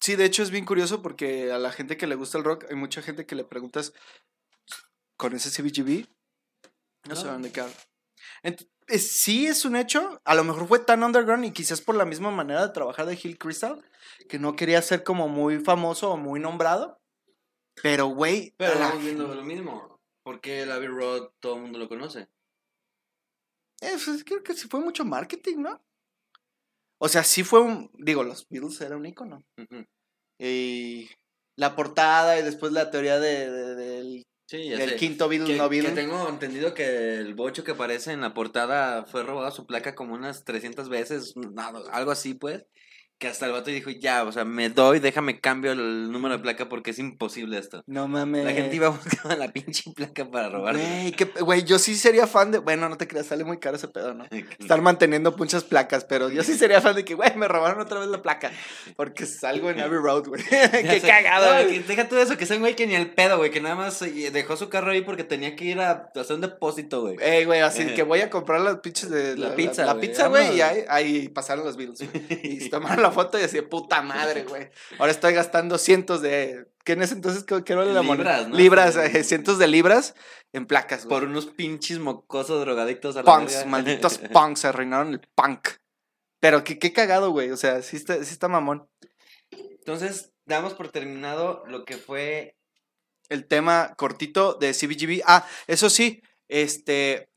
[0.00, 2.66] Sí, de hecho es bien curioso porque a la gente que le gusta el rock,
[2.68, 3.92] hay mucha gente que le preguntas
[5.16, 6.06] con ese CBGB,
[7.08, 7.38] no, No.
[7.38, 7.74] de qué habla.
[8.42, 11.94] Ent- es- sí es un hecho, a lo mejor fue tan underground y quizás por
[11.94, 13.82] la misma manera de trabajar de Hill Crystal,
[14.28, 17.00] que no quería ser como muy famoso o muy nombrado,
[17.82, 21.78] pero güey, Pero la vamos viendo lo mismo, porque el Abbey Road todo el mundo
[21.78, 22.28] lo conoce.
[23.80, 25.82] Eh, pues, creo que sí fue mucho marketing, ¿no?
[26.98, 29.44] O sea, sí fue un, digo, los Beatles era un icono.
[30.38, 31.08] Y
[31.56, 34.96] la portada y después la teoría de, de- del, Sí, sé.
[34.96, 35.92] quinto Beatle no que Beatle.
[35.92, 40.14] tengo entendido que el bocho que aparece en la portada fue robado su placa como
[40.14, 42.64] unas 300 veces, nada, algo así pues.
[43.18, 46.42] Que hasta el vato dijo, ya, o sea, me doy, déjame cambio el número de
[46.42, 47.82] placa porque es imposible esto.
[47.86, 48.44] No mames.
[48.44, 50.76] La gente iba buscando la pinche placa para robar.
[51.40, 52.58] Güey, yo sí sería fan de.
[52.58, 54.26] Bueno, no te creas, sale muy caro ese pedo, ¿no?
[54.58, 57.98] Estar manteniendo muchas placas, pero yo sí sería fan de que, güey, me robaron otra
[57.98, 58.52] vez la placa.
[58.96, 60.42] Porque salgo en Abbey Road, güey.
[60.50, 61.78] qué cagado, güey.
[61.78, 64.02] deja todo eso, que es un güey que ni el pedo, güey, que nada más
[64.02, 67.16] eh, dejó su carro ahí porque tenía que ir a hacer un depósito, güey.
[67.20, 70.56] Ey, güey, así que voy a comprar las pinches de La pizza, La, pizza, güey,
[70.56, 71.88] y ahí, pasaron los güey.
[72.42, 74.70] Y tomaron la foto y así, puta madre, güey.
[74.98, 76.66] Ahora estoy gastando cientos de.
[76.84, 78.40] ¿Qué en ese entonces qué, era la moneda?
[78.40, 78.56] Libras, ¿no?
[78.56, 80.14] Libras, eh, cientos de libras
[80.52, 81.18] en placas, güey.
[81.20, 83.70] Por unos pinches mocosos drogadictos a la punks, verga.
[83.70, 85.68] malditos punks, arruinaron el punk.
[86.40, 87.50] Pero qué, qué cagado, güey.
[87.50, 88.88] O sea, sí está, sí está mamón.
[89.50, 92.56] Entonces, damos por terminado lo que fue.
[93.28, 95.22] El tema cortito de CBGB.
[95.26, 97.28] Ah, eso sí, este.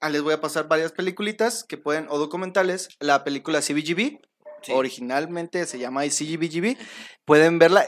[0.00, 2.88] ah, les voy a pasar varias peliculitas que pueden, o documentales.
[2.98, 4.18] La película CBGB,
[4.62, 4.72] Sí.
[4.72, 6.76] originalmente se llama CBGB.
[7.24, 7.86] Pueden verla.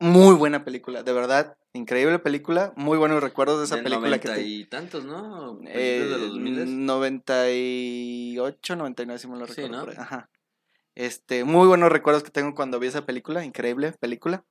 [0.00, 1.56] Muy buena película, de verdad.
[1.72, 2.72] Increíble película.
[2.76, 5.58] Muy buenos recuerdos de esa del película que 90 te- y tantos, ¿no?
[5.66, 6.86] Eh, de los 2000.
[6.86, 9.76] 98, 99, si me lo Sí, recuerdo.
[9.76, 9.84] ¿no?
[9.84, 9.96] por ahí.
[9.98, 10.30] Ajá.
[10.96, 14.44] Este, muy buenos recuerdos que tengo cuando vi esa película, increíble película.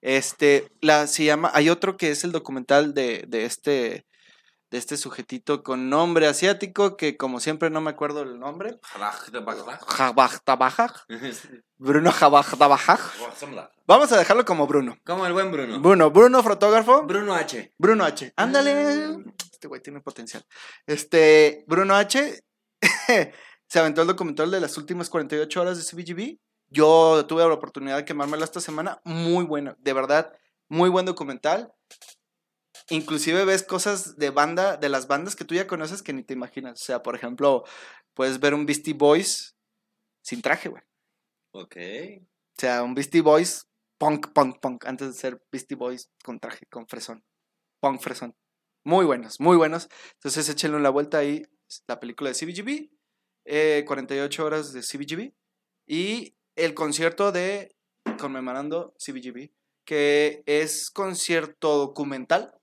[0.00, 4.06] Este, la se llama, hay otro que es el documental de, de este,
[4.70, 8.78] de este sujetito con nombre asiático que como siempre no me acuerdo el nombre.
[11.78, 13.00] Bruno Jabaj Tabajaj.
[13.86, 14.96] Vamos a dejarlo como Bruno.
[15.04, 15.80] Como el buen Bruno.
[15.80, 17.02] Bruno, Bruno fotógrafo.
[17.02, 17.74] Bruno H.
[17.78, 18.32] Bruno H.
[18.36, 19.16] Ándale.
[19.52, 20.44] Este güey tiene potencial.
[20.86, 22.40] Este, Bruno H.
[23.66, 26.38] se aventó el documental de las últimas 48 horas de CBGB.
[26.68, 29.00] Yo tuve la oportunidad de quemármelo esta semana.
[29.04, 30.32] Muy bueno, de verdad,
[30.68, 31.72] muy buen documental.
[32.90, 36.34] Inclusive ves cosas de banda, de las bandas que tú ya conoces que ni te
[36.34, 36.80] imaginas.
[36.80, 37.64] O sea, por ejemplo,
[38.14, 39.56] puedes ver un Beastie Boys
[40.22, 40.82] sin traje, güey.
[41.52, 41.76] Ok.
[42.58, 43.68] sea, un Beastie Boys,
[43.98, 47.24] punk, punk, punk, antes de ser Beastie Boys con traje, con fresón.
[47.80, 48.34] Punk fresón.
[48.84, 49.88] Muy buenos, muy buenos.
[50.14, 51.42] Entonces échenle una vuelta ahí,
[51.86, 52.90] la película de CBGB,
[53.44, 55.32] eh, 48 horas de CBGB
[55.86, 57.76] y el concierto de
[58.18, 59.52] conmemorando CBGB,
[59.84, 62.59] que es concierto documental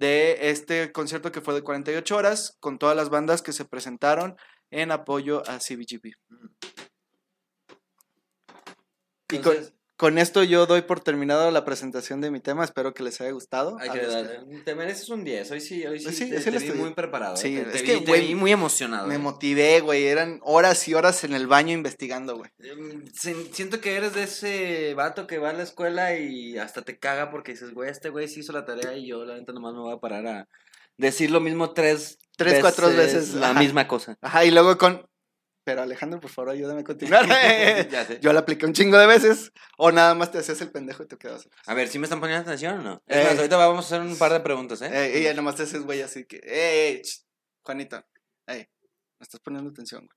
[0.00, 4.34] de este concierto que fue de 48 horas con todas las bandas que se presentaron
[4.70, 6.14] en apoyo a CBGB.
[9.28, 9.56] Y con,
[10.00, 12.64] con esto yo doy por terminado la presentación de mi tema.
[12.64, 13.76] Espero que les haya gustado.
[13.78, 14.00] hay A que
[14.64, 15.50] te mereces un 10.
[15.50, 17.36] Hoy sí, hoy sí, Sí, te, sí te vi muy preparado.
[17.36, 19.06] Sí, eh, te, es vi- que, te güey, vi muy emocionado.
[19.06, 19.18] Me eh.
[19.18, 20.06] motivé, güey.
[20.06, 22.50] Eran horas y horas en el baño investigando, güey.
[23.12, 26.98] Si- Siento que eres de ese vato que va a la escuela y hasta te
[26.98, 29.74] caga porque dices, güey, este güey sí hizo la tarea y yo la neta nomás
[29.74, 30.48] me voy a parar a
[30.96, 33.60] decir lo mismo tres, Tres, cuatro veces, la ajá.
[33.60, 34.16] misma cosa.
[34.22, 35.06] Ajá, y luego con.
[35.64, 37.26] Pero Alejandro, por favor, ayúdame a continuar.
[37.90, 38.18] ya sé.
[38.22, 39.52] yo la apliqué un chingo de veces.
[39.76, 41.48] O nada más te hacías el pendejo y te quedabas.
[41.66, 43.02] A ver, ¿sí me están poniendo atención o no?
[43.06, 43.24] Es Eh.
[43.24, 44.90] más, ahorita vamos a hacer un par de preguntas, ¿eh?
[44.92, 46.36] Eh, y ya nomás te haces, güey, así que.
[46.42, 47.02] ¡Ey, ey!
[47.02, 47.24] ch,
[47.62, 48.06] Juanita!
[48.46, 48.68] ¡Ey!
[49.18, 50.16] Me estás poniendo atención, güey.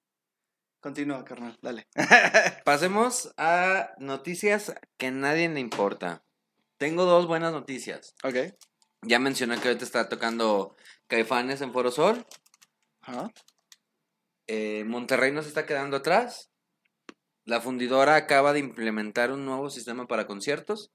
[0.80, 1.88] Continúa, carnal, dale.
[2.66, 6.24] Pasemos a noticias que a nadie le importa.
[6.78, 8.16] Tengo dos buenas noticias.
[8.24, 8.36] ok.
[9.06, 10.78] Ya mencioné que ahorita está tocando
[11.08, 12.26] Caifanes en Foro Sol.
[13.02, 13.30] Ajá.
[14.48, 16.50] Eh, Monterrey no se está quedando atrás.
[17.46, 20.91] La fundidora acaba de implementar un nuevo sistema para conciertos,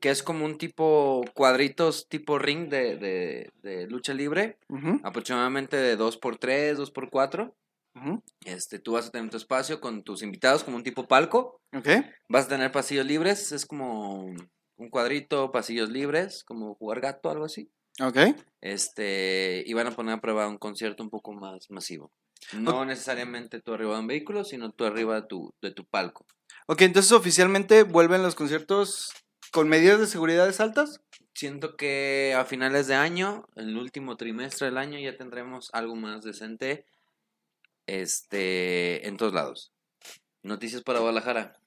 [0.00, 4.58] que es como un tipo cuadritos tipo ring de, de- de lucha libre,
[5.04, 7.54] aproximadamente de 2x3, 2x4.
[7.94, 11.60] ujú, Este, tú vas a tener tu espacio con tus invitados como un tipo palco.
[11.74, 11.88] Ok.
[12.28, 14.24] Vas a tener pasillos libres, es como
[14.78, 17.70] un cuadrito, pasillos libres, como jugar gato, algo así.
[18.02, 18.18] Ok.
[18.60, 22.12] Este, y van a poner a prueba un concierto un poco más masivo.
[22.52, 26.26] No necesariamente tú arriba de un vehículo, sino tú arriba de tu, de tu palco.
[26.66, 29.12] Ok, entonces oficialmente vuelven los conciertos
[29.52, 31.00] con medidas de seguridad altas.
[31.34, 35.94] Siento que a finales de año, en el último trimestre del año, ya tendremos algo
[35.96, 36.86] más decente
[37.86, 39.72] este, en todos lados.
[40.42, 41.58] Noticias para Guadalajara.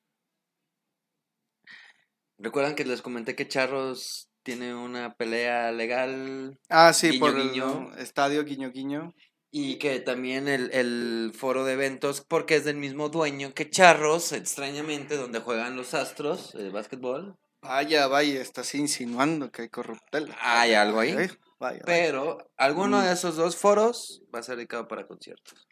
[2.38, 7.51] ¿Recuerdan que les comenté que Charros tiene una pelea legal Ah, sí, Guiño, por el
[7.51, 7.95] guiño.
[7.97, 9.13] estadio Guiño Guiño.
[9.51, 14.31] Y que también el, el foro de eventos, porque es del mismo dueño que Charros,
[14.31, 17.35] extrañamente, donde juegan los Astros de básquetbol.
[17.61, 20.37] Vaya, vaya, estás insinuando que hay corruptela.
[20.39, 21.13] Hay algo ahí.
[21.13, 21.81] Vaya, vaya.
[21.85, 23.03] Pero alguno Mm.
[23.05, 25.67] de esos dos foros va a ser dedicado para conciertos.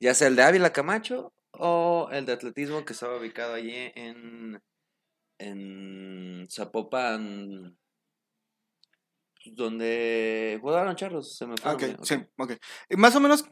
[0.00, 4.62] Ya sea el de Ávila Camacho o el de atletismo que estaba ubicado allí en,
[5.38, 7.76] en Zapopan,
[9.54, 11.36] donde jugaban Charros.
[11.36, 11.70] Se me fue.
[11.70, 12.52] Ah, Ok, sí, ok.
[12.88, 13.44] Y más o menos,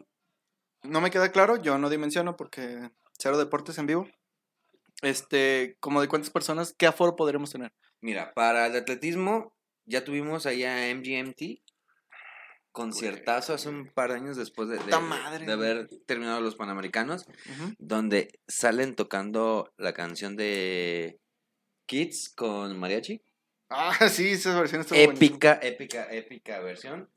[0.82, 4.08] no me queda claro, yo no dimensiono porque cero deportes en vivo.
[5.02, 7.72] Este, como de cuántas personas, ¿qué aforo podremos tener?
[8.00, 11.62] Mira, para el atletismo ya tuvimos allá MGMT.
[12.72, 17.26] Conciertazo hace un par de años después de, madre, de haber terminado los Panamericanos.
[17.78, 21.18] Donde salen tocando la canción de
[21.86, 23.22] Kids con mariachi.
[23.68, 24.96] Ah, sí, esa versión está.
[24.96, 27.10] Épica, épica, épica versión.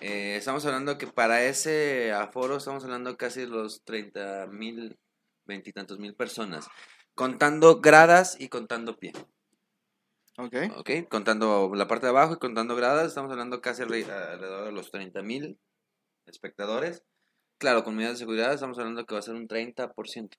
[0.00, 4.98] Eh, estamos hablando que para ese aforo estamos hablando casi de los 30 mil,
[5.46, 6.66] veintitantos mil personas.
[7.14, 9.12] Contando gradas y contando pie.
[10.36, 10.56] Ok.
[10.76, 10.90] ¿Ok?
[11.08, 14.90] Contando la parte de abajo y contando gradas, estamos hablando casi alre- alrededor de los
[14.90, 15.58] 30 mil
[16.26, 17.04] espectadores.
[17.58, 20.36] Claro, con medidas de seguridad estamos hablando que va a ser un 30%.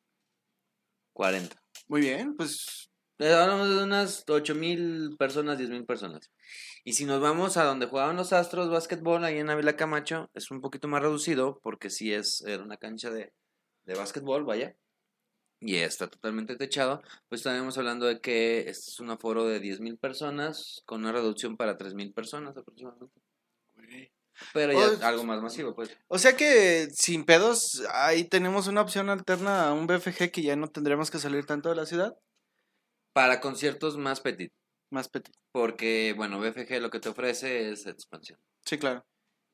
[1.13, 1.55] 40.
[1.88, 2.89] Muy bien, pues.
[3.18, 6.32] Hablamos de unas 8 mil personas, 10 mil personas.
[6.84, 10.51] Y si nos vamos a donde jugaban los Astros básquetbol, ahí en Ávila Camacho, es
[10.51, 13.34] un poquito más reducido porque sí es era una cancha de,
[13.86, 14.76] de básquetbol, vaya.
[15.61, 17.01] Y está totalmente techado.
[17.30, 21.13] Pues estaremos hablando de que este es un aforo de 10 mil personas con una
[21.13, 23.22] reducción para 3 mil personas aproximadamente.
[24.53, 25.89] Pero ya Pues- algo más masivo, pues.
[26.07, 30.57] O sea que sin pedos, ahí tenemos una opción alterna a un BFG que ya
[30.57, 32.13] no tendremos que salir tanto de la ciudad.
[33.16, 34.51] Para conciertos más petit.
[34.91, 35.34] Más petit.
[35.53, 38.38] Porque, bueno, BFG lo que te ofrece es expansión.
[38.66, 39.05] Sí, claro.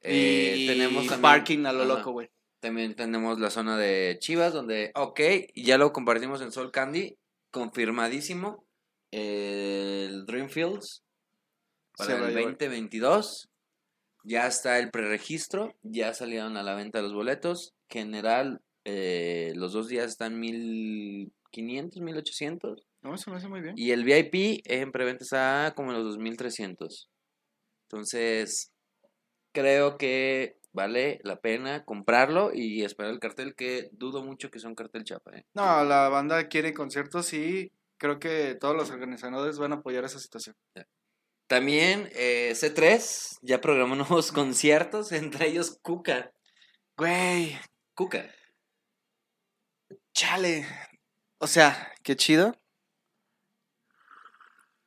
[0.01, 2.31] Eh, y tenemos también, parking a lo ajá, loco, güey.
[2.59, 5.19] También tenemos la zona de Chivas, donde, ok,
[5.53, 7.19] ya lo compartimos en Soul Candy,
[7.51, 8.65] confirmadísimo.
[9.11, 11.03] El Dreamfields
[11.97, 12.53] Se para a el llevar.
[12.53, 13.47] 2022.
[14.23, 17.75] Ya está el preregistro, ya salieron a la venta los boletos.
[17.87, 22.87] General, eh, los dos días están 1500, 1800.
[23.01, 23.73] No, eso me hace muy bien.
[23.77, 27.09] Y el VIP en preventa está como en los 2300.
[27.89, 28.71] Entonces,
[29.51, 34.69] creo que vale la pena comprarlo y esperar el cartel, que dudo mucho que sea
[34.69, 35.31] un cartel chapa.
[35.35, 35.45] ¿eh?
[35.53, 40.19] No, la banda quiere conciertos y creo que todos los organizadores van a apoyar esa
[40.19, 40.55] situación.
[41.47, 46.31] También eh, C3 ya programó nuevos conciertos, entre ellos Cuca.
[46.97, 47.57] Güey,
[47.93, 48.29] Cuca.
[50.13, 50.65] chale.
[51.39, 52.60] O sea, qué chido.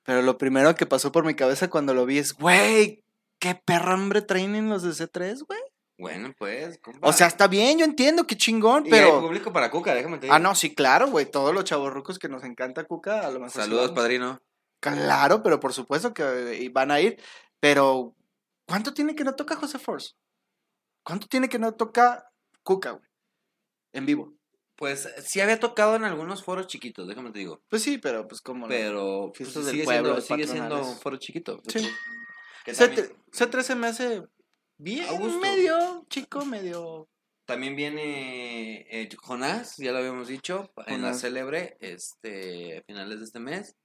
[0.05, 3.03] Pero lo primero que pasó por mi cabeza cuando lo vi es, güey,
[3.39, 5.61] qué perra hambre traen los de C3, güey.
[5.97, 7.07] Bueno, pues, compa.
[7.09, 9.21] O sea, está bien, yo entiendo, qué chingón, Y hay pero...
[9.21, 10.35] público para Cuca, déjame te digo.
[10.35, 11.27] Ah, no, sí, claro, güey.
[11.27, 13.63] Todos los chavorrucos que nos encanta Cuca, a lo mejor.
[13.63, 14.43] Saludos, padrino.
[14.81, 17.23] Claro, pero por supuesto que eh, van a ir.
[17.61, 18.15] Pero,
[18.67, 20.15] ¿cuánto tiene que no toca José Force?
[21.05, 22.31] ¿Cuánto tiene que no toca
[22.63, 23.09] Cuca, güey?
[23.93, 24.34] En vivo.
[24.77, 27.63] Pues sí había tocado en algunos foros chiquitos, déjame te digo.
[27.69, 28.67] Pues sí, pero pues como.
[28.67, 31.63] Pero pues, Fiestas del sigue, pueblo, siendo, sigue siendo un foro chiquito.
[31.69, 31.89] Sí.
[32.65, 34.23] Que también, C- C13 me hace
[34.79, 35.39] bien, A gusto.
[35.39, 37.09] medio chico, medio.
[37.47, 41.21] también viene eh, Jonás, ya lo habíamos dicho, en la Jonás.
[41.21, 43.77] célebre, este, a finales de este mes.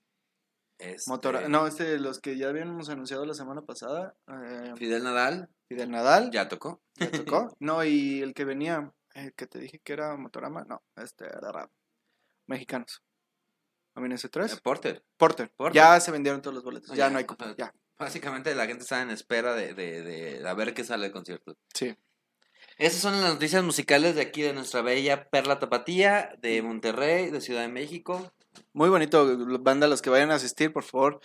[0.79, 4.15] Este, Motora- No, este, los que ya habíamos anunciado la semana pasada.
[4.27, 6.31] eh, Fidel Nadal, Fidel Nadal.
[6.31, 6.81] ya tocó.
[6.95, 7.53] ¿Ya tocó?
[7.59, 8.91] No, y el que venía,
[9.25, 11.25] el que te dije que era Motorama, no, este.
[12.47, 13.03] Mexicanos.
[13.95, 14.59] ¿A mí ese Eh, 3?
[14.61, 15.03] Porter.
[15.17, 15.51] Porter.
[15.55, 15.75] Porter.
[15.75, 16.89] Ya se vendieron todos los boletos.
[16.91, 17.45] Ya, ya, no hay cupo.
[17.57, 17.73] Ya.
[17.97, 21.57] Básicamente la gente está en espera de, de, de a ver qué sale del concierto.
[21.73, 21.97] Sí.
[22.77, 27.41] Esas son las noticias musicales de aquí, de nuestra bella Perla Tapatía, de Monterrey, de
[27.41, 28.31] Ciudad de México.
[28.71, 31.19] Muy bonito, banda, los que vayan a asistir, por favor.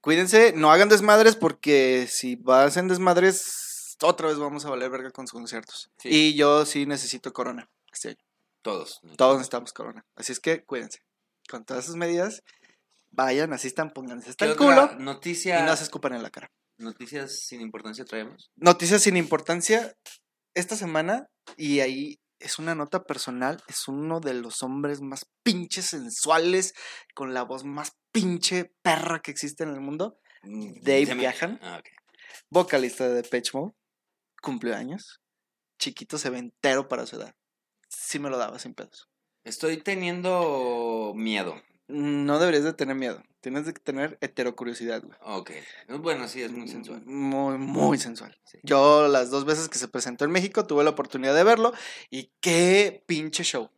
[0.00, 3.40] Cuídense, no hagan desmadres porque si hacen desmadres,
[4.02, 5.90] otra vez vamos a valer verga con sus conciertos.
[5.98, 6.08] Sí.
[6.10, 8.18] Y yo sí necesito corona este año.
[8.62, 9.00] Todos.
[9.16, 10.04] Todos necesitamos corona.
[10.16, 11.00] Así es que cuídense.
[11.48, 12.42] Con todas sus medidas,
[13.10, 16.50] vayan, asistan, pónganse hasta ¿Qué el culo noticia, y no se escupan en la cara.
[16.78, 18.50] noticias sin importancia traemos?
[18.56, 19.94] Noticias sin importancia.
[20.54, 25.86] Esta semana, y ahí es una nota personal, es uno de los hombres más pinches
[25.86, 26.74] sensuales,
[27.14, 30.18] con la voz más pinche perra que existe en el mundo.
[30.42, 31.58] Dave Se me- Gahan.
[31.62, 31.82] Ah.
[32.50, 33.74] Vocalista de Depeche Mode,
[34.44, 35.20] cumplió años.
[35.78, 37.34] Chiquito se ve entero para su edad.
[37.88, 39.08] Sí me lo daba sin pedos.
[39.42, 41.60] Estoy teniendo miedo.
[41.88, 43.22] No deberías de tener miedo.
[43.40, 45.18] Tienes de tener heterocuriosidad, güey.
[45.22, 45.50] Ok.
[46.00, 47.02] Bueno, sí, es muy sensual.
[47.04, 48.38] Muy, muy sensual.
[48.44, 48.58] Sí.
[48.62, 51.74] Yo las dos veces que se presentó en México tuve la oportunidad de verlo
[52.10, 53.70] y qué pinche show.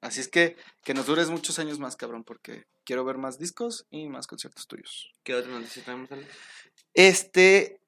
[0.00, 3.86] Así es que que nos dures muchos años más, cabrón, porque quiero ver más discos
[3.90, 5.12] y más conciertos tuyos.
[5.22, 6.26] ¿Qué otra noticia traemos, Ale?
[6.94, 7.81] Este,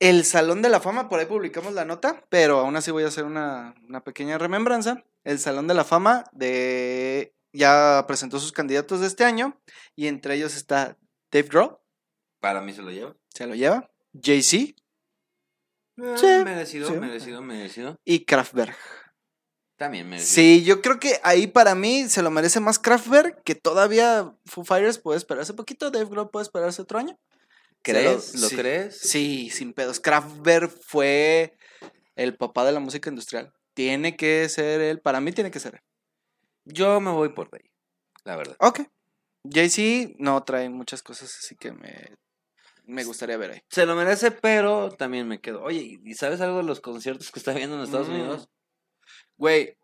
[0.00, 3.08] el Salón de la Fama, por ahí publicamos la nota, pero aún así voy a
[3.08, 5.04] hacer una, una pequeña remembranza.
[5.24, 9.60] El Salón de la Fama de ya presentó sus candidatos de este año
[9.96, 10.96] y entre ellos está
[11.32, 11.78] Dave Grohl,
[12.40, 13.16] Para mí se lo llevo.
[13.34, 13.90] se lo lleva,
[14.22, 14.56] Jay-Z
[16.00, 16.94] Eh, Sí, merecido, sí.
[16.94, 17.96] merecido, merecido.
[18.04, 18.76] y Kraftwerk.
[19.76, 20.32] También merecido.
[20.34, 24.64] Sí, yo creo que ahí para mí se lo merece más Kraftwerk, que todavía Foo
[24.64, 27.18] Fighters puede esperarse poquito, Dave Grohl puede esperarse otro año.
[27.82, 28.34] ¿Crees?
[28.40, 28.56] ¿Lo sí.
[28.56, 28.98] crees?
[29.00, 30.00] Sí, sin pedos.
[30.00, 31.56] Kraftwerk fue
[32.16, 33.52] el papá de la música industrial.
[33.74, 35.80] Tiene que ser él, para mí tiene que ser él.
[36.64, 37.70] Yo me voy por Dave,
[38.24, 38.56] la verdad.
[38.60, 38.80] Ok.
[39.44, 42.16] Jay-Z no trae muchas cosas, así que me,
[42.84, 43.60] me gustaría ver ahí.
[43.70, 45.62] Se lo merece, pero también me quedo.
[45.62, 48.12] Oye, ¿y sabes algo de los conciertos que está viendo en Estados Mm.
[48.14, 48.48] Unidos?
[49.38, 49.78] Güey,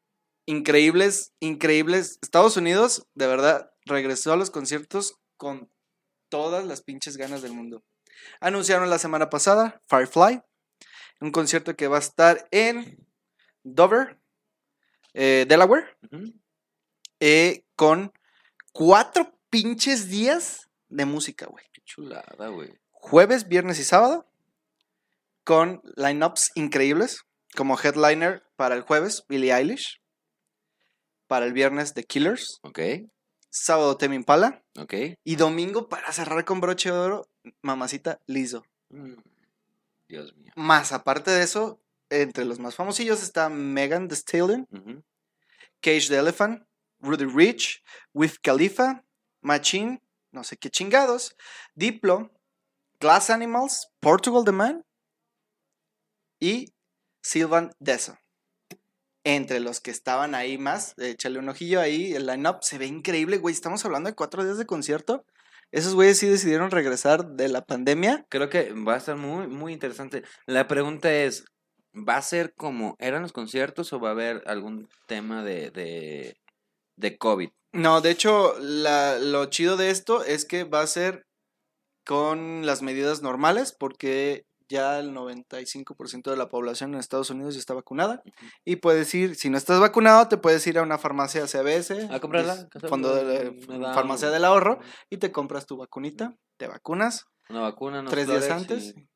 [0.47, 2.19] increíbles, increíbles.
[2.21, 5.71] Estados Unidos, de verdad, regresó a los conciertos con
[6.29, 7.85] todas las pinches ganas del mundo.
[8.41, 10.43] Anunciaron la semana pasada Firefly,
[11.21, 13.07] un concierto que va a estar en
[13.63, 14.19] Dover,
[15.15, 15.97] eh, Delaware,
[17.21, 18.13] eh, con
[18.73, 21.65] cuatro pinches días de música, güey.
[21.73, 22.79] Qué chulada, güey.
[22.91, 24.27] Jueves, viernes y sábado,
[25.45, 27.23] con lineups increíbles,
[27.57, 30.01] como headliner para el jueves, Billie Eilish,
[31.27, 32.81] para el viernes, The Killers, Ok,
[33.55, 34.95] sábado, Tame Impala, ok.
[35.23, 37.29] y domingo, para cerrar con broche de oro,
[37.63, 38.65] mamacita Lizzo.
[38.91, 39.15] Mm,
[40.09, 40.53] Dios mío.
[40.57, 41.81] Más aparte de eso,
[42.11, 44.67] entre los más famosillos está Megan Thee Stallion.
[45.81, 46.67] Cage the Elephant,
[47.01, 47.83] Rudy Rich,
[48.13, 49.05] With Khalifa,
[49.41, 50.03] Machine,
[50.33, 51.37] no sé qué chingados,
[51.75, 52.33] Diplo,
[52.99, 54.85] Glass Animals, Portugal The Man
[56.41, 56.73] y
[57.23, 58.19] Sylvan Deso.
[59.25, 63.39] Entre los que estaban ahí más, échale un ojillo ahí, el line-up se ve increíble,
[63.39, 63.55] güey.
[63.55, 65.25] Estamos hablando de cuatro días de concierto.
[65.73, 68.27] Esos güeyes sí decidieron regresar de la pandemia.
[68.29, 70.23] Creo que va a estar muy, muy interesante.
[70.47, 71.45] La pregunta es,
[71.95, 76.37] ¿va a ser como eran los conciertos o va a haber algún tema de, de,
[76.97, 77.49] de COVID?
[77.73, 81.25] No, de hecho, la- lo chido de esto es que va a ser
[82.07, 87.61] con las medidas normales, porque ya el 95% de la población en Estados Unidos ya
[87.61, 88.23] está vacunada.
[88.65, 92.09] Y puedes ir, si no estás vacunado, te puedes ir a una farmacia CBS.
[92.11, 92.69] ¿A comprarla?
[92.89, 94.81] Fondo de, Me da farmacia del ahorro.
[95.11, 99.09] Y te compras tu vacunita, te vacunas Una vacuna, unos tres días antes y-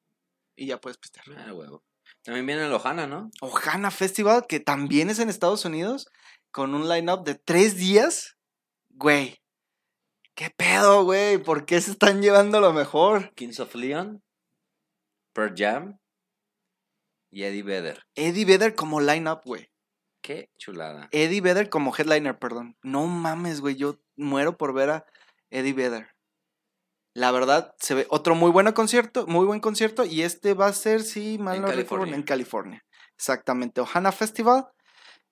[0.57, 1.25] y ya puedes pistear.
[1.37, 1.83] Ah, huevo.
[2.25, 3.31] También viene el Ojana, ¿no?
[3.41, 6.09] Ohana Festival, que también es en Estados Unidos,
[6.51, 8.37] con un line-up de tres días.
[8.91, 9.41] Güey,
[10.35, 11.39] ¿qué pedo, güey?
[11.39, 13.33] ¿Por qué se están llevando lo mejor?
[13.35, 14.23] Kings of Leon,
[15.39, 16.01] Pearl Jam
[17.31, 18.03] y Eddie Vedder.
[18.17, 19.71] Eddie Vedder como line-up, güey.
[20.21, 21.09] Qué chulada.
[21.13, 22.77] Eddie Vedder como headliner, perdón.
[22.83, 25.07] No mames, güey, yo muero por ver a
[25.51, 26.11] Eddie Vedder.
[27.15, 30.73] La verdad, se ve otro muy buen concierto, muy buen concierto, y este va a
[30.73, 32.15] ser, si mal En no recuerdo, California.
[32.17, 32.85] en California.
[33.15, 34.67] Exactamente, Ohana Festival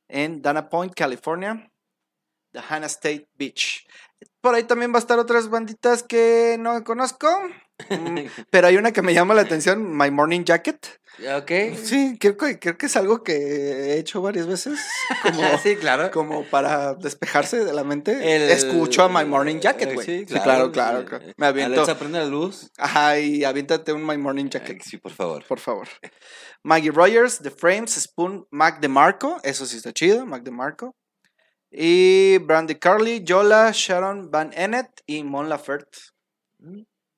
[0.09, 1.69] en Dana Point, California,
[2.53, 3.85] The Hannah State Beach.
[4.41, 7.29] Por ahí también va a estar otras banditas que no conozco,
[8.51, 10.87] pero hay una que me llama la atención, My Morning Jacket.
[11.35, 11.51] ¿Ok?
[11.83, 14.79] Sí, creo que, creo que es algo que he hecho varias veces,
[15.23, 16.11] como, sí, claro.
[16.11, 18.13] como para despejarse de la mente.
[18.37, 20.05] El- Escucho a My Morning Jacket, güey.
[20.07, 21.01] Sí, Sí, claro, claro.
[21.01, 21.07] sí.
[21.07, 21.25] claro.
[21.39, 21.75] Me aviento.
[21.83, 22.71] Alexa, prende la luz.
[22.77, 25.43] Ajá, y aviéntate un My Morning Jacket, sí, por favor.
[25.47, 25.89] por favor.
[26.63, 29.39] Maggie Rogers, The Frames, Spoon, Mac DeMarco.
[29.43, 30.95] Eso sí está chido, Mac DeMarco.
[31.71, 35.99] Y Brandy Carly, Yola, Sharon Van Ennett y Mon Laferte.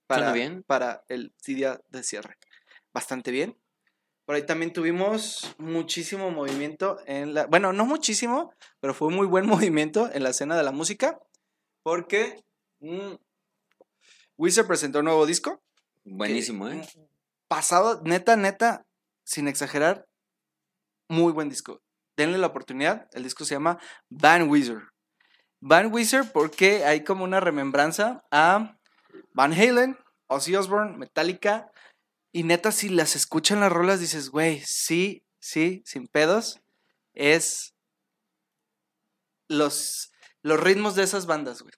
[0.08, 0.64] Para, bien.
[0.64, 2.38] para el día de cierre.
[2.92, 3.56] Bastante bien.
[4.24, 7.46] Por ahí también tuvimos muchísimo movimiento en la...
[7.46, 11.20] Bueno, no muchísimo, pero fue muy buen movimiento en la escena de la música.
[11.82, 12.42] Porque
[12.80, 13.14] mm,
[14.38, 15.62] Wizard presentó un nuevo disco.
[16.04, 17.08] Buenísimo, que, ¿eh?
[17.46, 18.86] Pasado, neta, neta,
[19.24, 20.06] sin exagerar,
[21.08, 21.82] muy buen disco.
[22.16, 23.08] Denle la oportunidad.
[23.12, 23.78] El disco se llama
[24.08, 24.84] Van Wizard.
[25.60, 28.77] Van Wizard porque hay como una remembranza a
[29.38, 31.70] Van Halen, Ozzy Osbourne, Metallica.
[32.32, 36.60] Y neta, si las escuchan las rolas, dices, güey, sí, sí, sin pedos.
[37.14, 37.72] Es
[39.48, 40.10] los,
[40.42, 41.72] los ritmos de esas bandas, güey.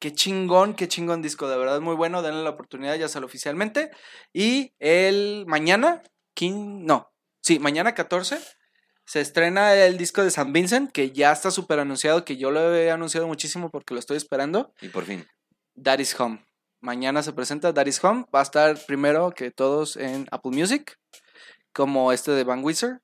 [0.00, 2.22] Qué chingón, qué chingón disco, de verdad muy bueno.
[2.22, 3.90] Denle la oportunidad, ya sale oficialmente.
[4.32, 6.02] Y el mañana,
[6.34, 7.12] quin- no,
[7.42, 8.38] sí, mañana 14,
[9.04, 12.74] se estrena el disco de San Vincent, que ya está súper anunciado, que yo lo
[12.74, 14.72] he anunciado muchísimo porque lo estoy esperando.
[14.80, 15.26] Y por fin.
[15.82, 16.42] That is Home.
[16.84, 18.26] Mañana se presenta is Home.
[18.32, 21.00] Va a estar primero que todos en Apple Music,
[21.72, 23.00] como este de Van Wizard,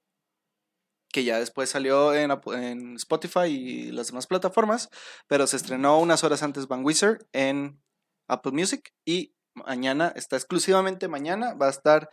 [1.09, 4.91] que ya después salió en, en Spotify y las demás plataformas,
[5.29, 7.81] pero se estrenó unas horas antes Van Wizard en
[8.29, 12.11] Apple Music y mañana, está exclusivamente mañana, va a estar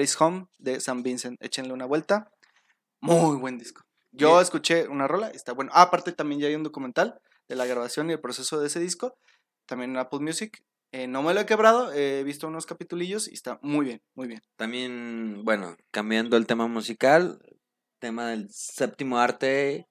[0.00, 1.36] is Home de San Vincent.
[1.42, 2.30] Échenle una vuelta.
[3.02, 3.82] Muy buen disco.
[4.10, 4.40] Yo Bien.
[4.40, 5.70] escuché una rola, está bueno.
[5.74, 8.80] Ah, aparte también ya hay un documental de la grabación y el proceso de ese
[8.80, 9.18] disco,
[9.66, 10.64] también en Apple Music.
[10.92, 14.26] Eh, no me lo he quebrado, he visto unos capitulillos y está muy bien, muy
[14.26, 14.42] bien.
[14.56, 17.40] También, bueno, cambiando el tema musical,
[18.00, 19.86] tema del séptimo arte.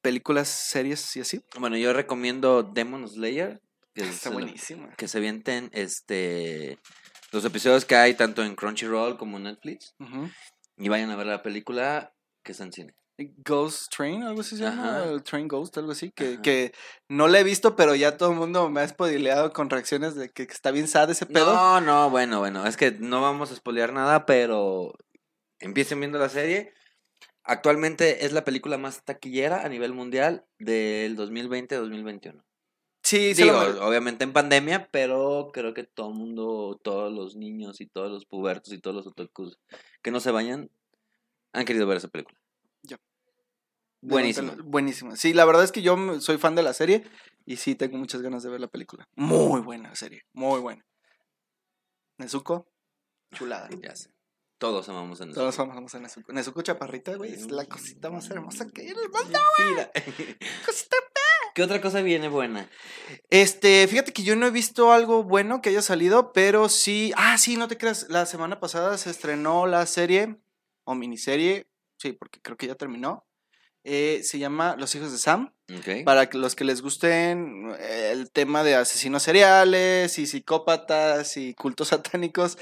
[0.00, 1.44] Películas, series y así.
[1.58, 3.60] Bueno, yo recomiendo Demon Slayer.
[3.94, 4.94] Que, Está se lo- buenísima.
[4.96, 6.78] que se vienten este
[7.30, 9.94] los episodios que hay tanto en Crunchyroll como en Netflix.
[10.78, 12.94] Y vayan a ver la película que está en cine.
[13.16, 15.22] Ghost Train, algo así se llama, Ajá.
[15.22, 16.72] Train Ghost, algo así, que, que
[17.08, 20.30] no la he visto, pero ya todo el mundo me ha spoileado con reacciones de
[20.30, 21.54] que, que está bien sad ese pedo.
[21.54, 24.94] No, no, bueno, bueno, es que no vamos a spoilear nada, pero
[25.60, 26.72] empiecen viendo la serie.
[27.44, 32.42] Actualmente es la película más taquillera a nivel mundial del 2020-2021.
[33.02, 37.80] sí, Digo, mer- obviamente en pandemia, pero creo que todo el mundo, todos los niños
[37.80, 39.58] y todos los pubertos y todos los otakus
[40.02, 40.70] que no se bañan
[41.52, 42.40] han querido ver esa película.
[44.04, 44.54] Buenísima.
[44.64, 45.16] Buenísima.
[45.16, 47.04] Sí, la verdad es que yo soy fan de la serie
[47.46, 49.08] y sí tengo muchas ganas de ver la película.
[49.16, 50.84] Muy buena serie, muy buena.
[52.18, 52.70] Nezuko,
[53.34, 53.68] chulada.
[53.82, 54.10] Ya sé.
[54.58, 55.74] Todos amamos a Todos Nezuko.
[55.74, 56.32] vamos a Nezuko.
[56.32, 59.38] Nezuko chaparrita, güey, es la cosita más hermosa que hay en el mundo.
[59.58, 59.90] Mira.
[60.64, 60.96] Cosita
[61.54, 62.68] ¿Qué otra cosa viene buena?
[63.30, 67.12] Este, fíjate que yo no he visto algo bueno que haya salido, pero sí.
[67.16, 68.08] Ah, sí, no te creas.
[68.10, 70.36] La semana pasada se estrenó la serie
[70.82, 71.68] o miniserie.
[71.96, 73.24] Sí, porque creo que ya terminó.
[73.84, 75.54] Eh, se llama Los hijos de Sam.
[76.04, 81.88] Para los que les gusten eh, el tema de asesinos seriales y psicópatas y cultos
[81.88, 82.58] satánicos,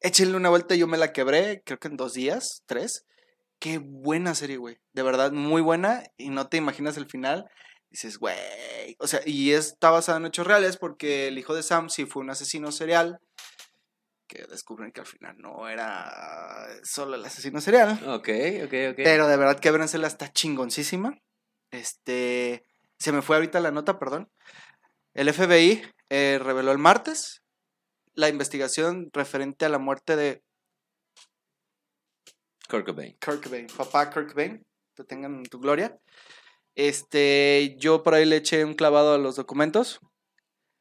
[0.00, 0.74] échenle una vuelta.
[0.74, 3.06] Yo me la quebré, creo que en dos días, tres.
[3.60, 4.78] Qué buena serie, güey.
[4.92, 6.04] De verdad, muy buena.
[6.16, 7.48] Y no te imaginas el final.
[7.90, 8.36] Dices, güey.
[8.98, 12.22] O sea, y está basada en hechos reales porque el hijo de Sam sí fue
[12.22, 13.20] un asesino serial.
[14.28, 17.92] Que descubren que al final no era solo el asesino serial.
[18.06, 18.28] Ok,
[18.64, 18.96] ok, ok.
[18.96, 21.18] Pero de verdad que Abrensela está chingoncísima.
[21.70, 22.64] Este.
[22.98, 24.30] Se me fue ahorita la nota, perdón.
[25.14, 27.42] El FBI eh, reveló el martes
[28.18, 30.42] la investigación referente a la muerte de
[32.68, 33.16] Kurt Cobain.
[33.24, 35.96] Kurt Cobain, papá Kurt Cobain, te tengan en tu gloria.
[36.74, 40.00] Este, yo por ahí le eché un clavado a los documentos.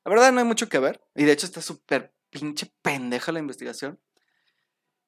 [0.04, 1.00] La verdad no hay mucho que ver.
[1.16, 4.00] Y de hecho está súper pinche pendeja la investigación.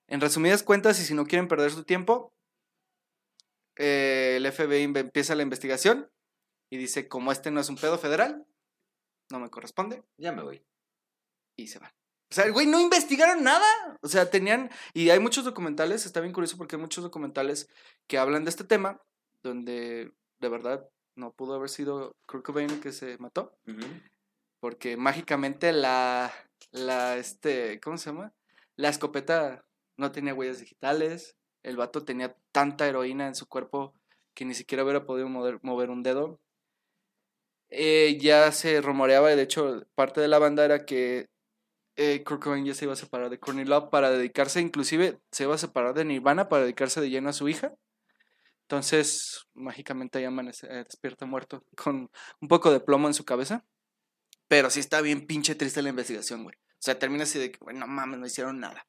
[0.07, 2.33] En resumidas cuentas, y si no quieren perder su tiempo,
[3.77, 6.09] eh, el FBI empieza la investigación
[6.71, 8.45] y dice, como este no es un pedo federal,
[9.31, 10.63] no me corresponde, Ya me voy.
[11.57, 11.91] y se van.
[12.31, 13.65] O sea, güey, no investigaron nada.
[14.01, 17.67] O sea, tenían, y hay muchos documentales, está bien curioso porque hay muchos documentales
[18.07, 19.01] que hablan de este tema,
[19.43, 23.57] donde de verdad no pudo haber sido Kurt Cobain el que se mató,
[24.61, 26.31] porque mágicamente la,
[26.71, 28.33] la, este, ¿cómo se llama?
[28.75, 29.65] La escopeta
[29.97, 33.93] no tenía huellas digitales, el vato tenía tanta heroína en su cuerpo
[34.33, 36.39] que ni siquiera hubiera podido mover, un dedo.
[37.69, 41.27] Eh, ya se rumoreaba, de hecho, parte de la banda era que
[41.95, 45.55] eh, Kurt ya se iba a separar de Courtney Love para dedicarse, inclusive se iba
[45.55, 47.73] a separar de Nirvana para dedicarse de lleno a su hija.
[48.61, 52.09] Entonces, mágicamente ahí amanece, eh, despierta muerto con
[52.39, 53.65] un poco de plomo en su cabeza.
[54.49, 56.55] Pero sí está bien pinche triste la investigación, güey.
[56.57, 58.85] O sea, termina así de que, güey, no mames, no hicieron nada.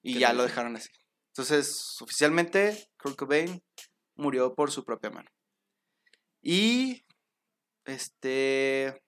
[0.00, 0.88] Y ya lo dejaron así.
[1.32, 3.62] Entonces, oficialmente, Kurt Cobain
[4.14, 5.28] murió por su propia mano.
[6.40, 7.04] Y,
[7.84, 9.02] este,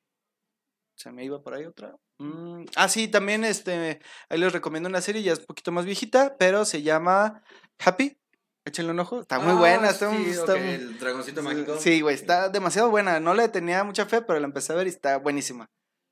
[0.97, 1.95] se me iba por ahí otra.
[2.19, 5.85] Mm, ah, sí, también, este, ahí les recomiendo una serie, ya es un poquito más
[5.85, 7.43] viejita, pero se llama
[7.79, 8.19] Happy.
[8.67, 9.21] Échenle un ojo.
[9.21, 9.91] Está muy Ah, buena.
[9.91, 11.79] Está, sí, está ok, muy- el dragoncito mágico.
[11.79, 13.21] Sí, güey, está demasiado buena.
[13.21, 15.71] No le tenía mucha fe, pero la empecé a ver y está buenísima.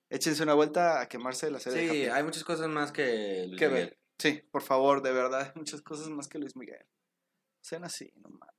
[0.09, 1.91] Échense una vuelta a quemarse de la serie.
[1.91, 3.87] Sí, hay muchas cosas más que Luis que Miguel.
[3.89, 3.99] ver.
[4.19, 5.43] Sí, por favor, de verdad.
[5.43, 6.87] hay Muchas cosas más que Luis Miguel.
[7.61, 8.55] Sean así, no mames.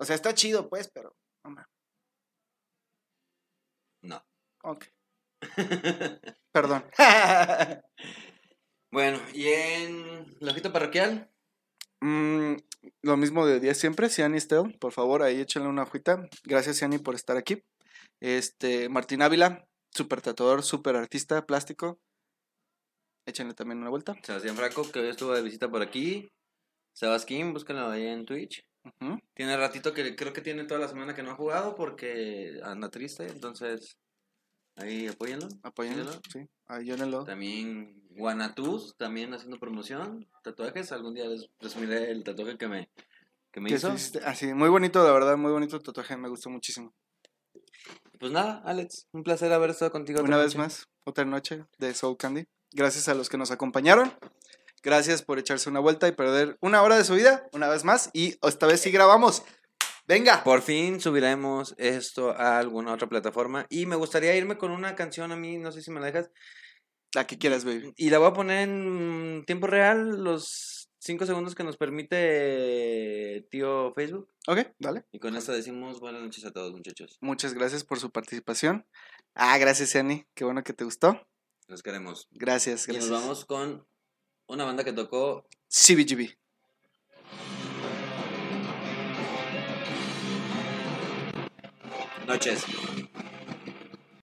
[0.00, 1.66] O sea, está chido, pues, pero no mames.
[4.02, 4.24] No.
[4.62, 4.84] Ok,
[6.52, 6.84] perdón.
[8.92, 11.28] bueno, y en la hojita parroquial,
[12.00, 12.54] Mm,
[13.02, 16.28] lo mismo de día siempre, Ciani Estel, por favor, ahí échenle una hojita.
[16.44, 17.62] Gracias, Ciani, por estar aquí.
[18.20, 21.98] Este, Martín Ávila, súper tatuador, súper artista plástico.
[23.26, 24.14] Échenle también una vuelta.
[24.22, 26.28] Sebastián Franco, que hoy estuvo de visita por aquí.
[26.94, 28.64] Sebasquín, búscalo ahí en Twitch.
[28.84, 29.18] Ujú.
[29.34, 32.88] Tiene ratito que creo que tiene toda la semana que no ha jugado porque anda
[32.88, 33.98] triste, entonces
[34.78, 35.48] ahí apóyenlo.
[35.62, 36.46] Apóyenlo, sí.
[36.66, 37.24] Ayúdenlo.
[37.24, 40.92] También Guanatus, también haciendo promoción, tatuajes.
[40.92, 42.90] Algún día les presumiré el tatuaje que me,
[43.52, 43.92] que me ¿Qué hizo.
[43.94, 44.20] hiciste?
[44.24, 46.92] Ah, muy bonito, la verdad, muy bonito el tatuaje, me gustó muchísimo.
[48.18, 50.20] Pues nada, Alex, un placer haber estado contigo.
[50.22, 50.58] Una vez noche.
[50.58, 52.46] más, otra noche de Soul Candy.
[52.72, 54.12] Gracias a los que nos acompañaron.
[54.82, 58.10] Gracias por echarse una vuelta y perder una hora de su vida, una vez más.
[58.12, 59.42] Y esta vez sí grabamos.
[60.08, 60.42] Venga.
[60.42, 63.66] Por fin subiremos esto a alguna otra plataforma.
[63.68, 66.30] Y me gustaría irme con una canción a mí, no sé si me la dejas.
[67.14, 67.92] La que quieras, baby.
[67.96, 73.92] Y la voy a poner en tiempo real, los cinco segundos que nos permite tío
[73.94, 74.30] Facebook.
[74.46, 75.04] Ok, dale.
[75.12, 77.18] Y con esto decimos buenas noches a todos, muchachos.
[77.20, 78.86] Muchas gracias por su participación.
[79.34, 80.24] Ah, gracias, Yanni.
[80.34, 81.20] Qué bueno que te gustó.
[81.66, 82.28] Los queremos.
[82.30, 83.10] Gracias, Y gracias.
[83.10, 83.86] nos vamos con
[84.46, 86.34] una banda que tocó CBGB.
[92.28, 92.62] Noches.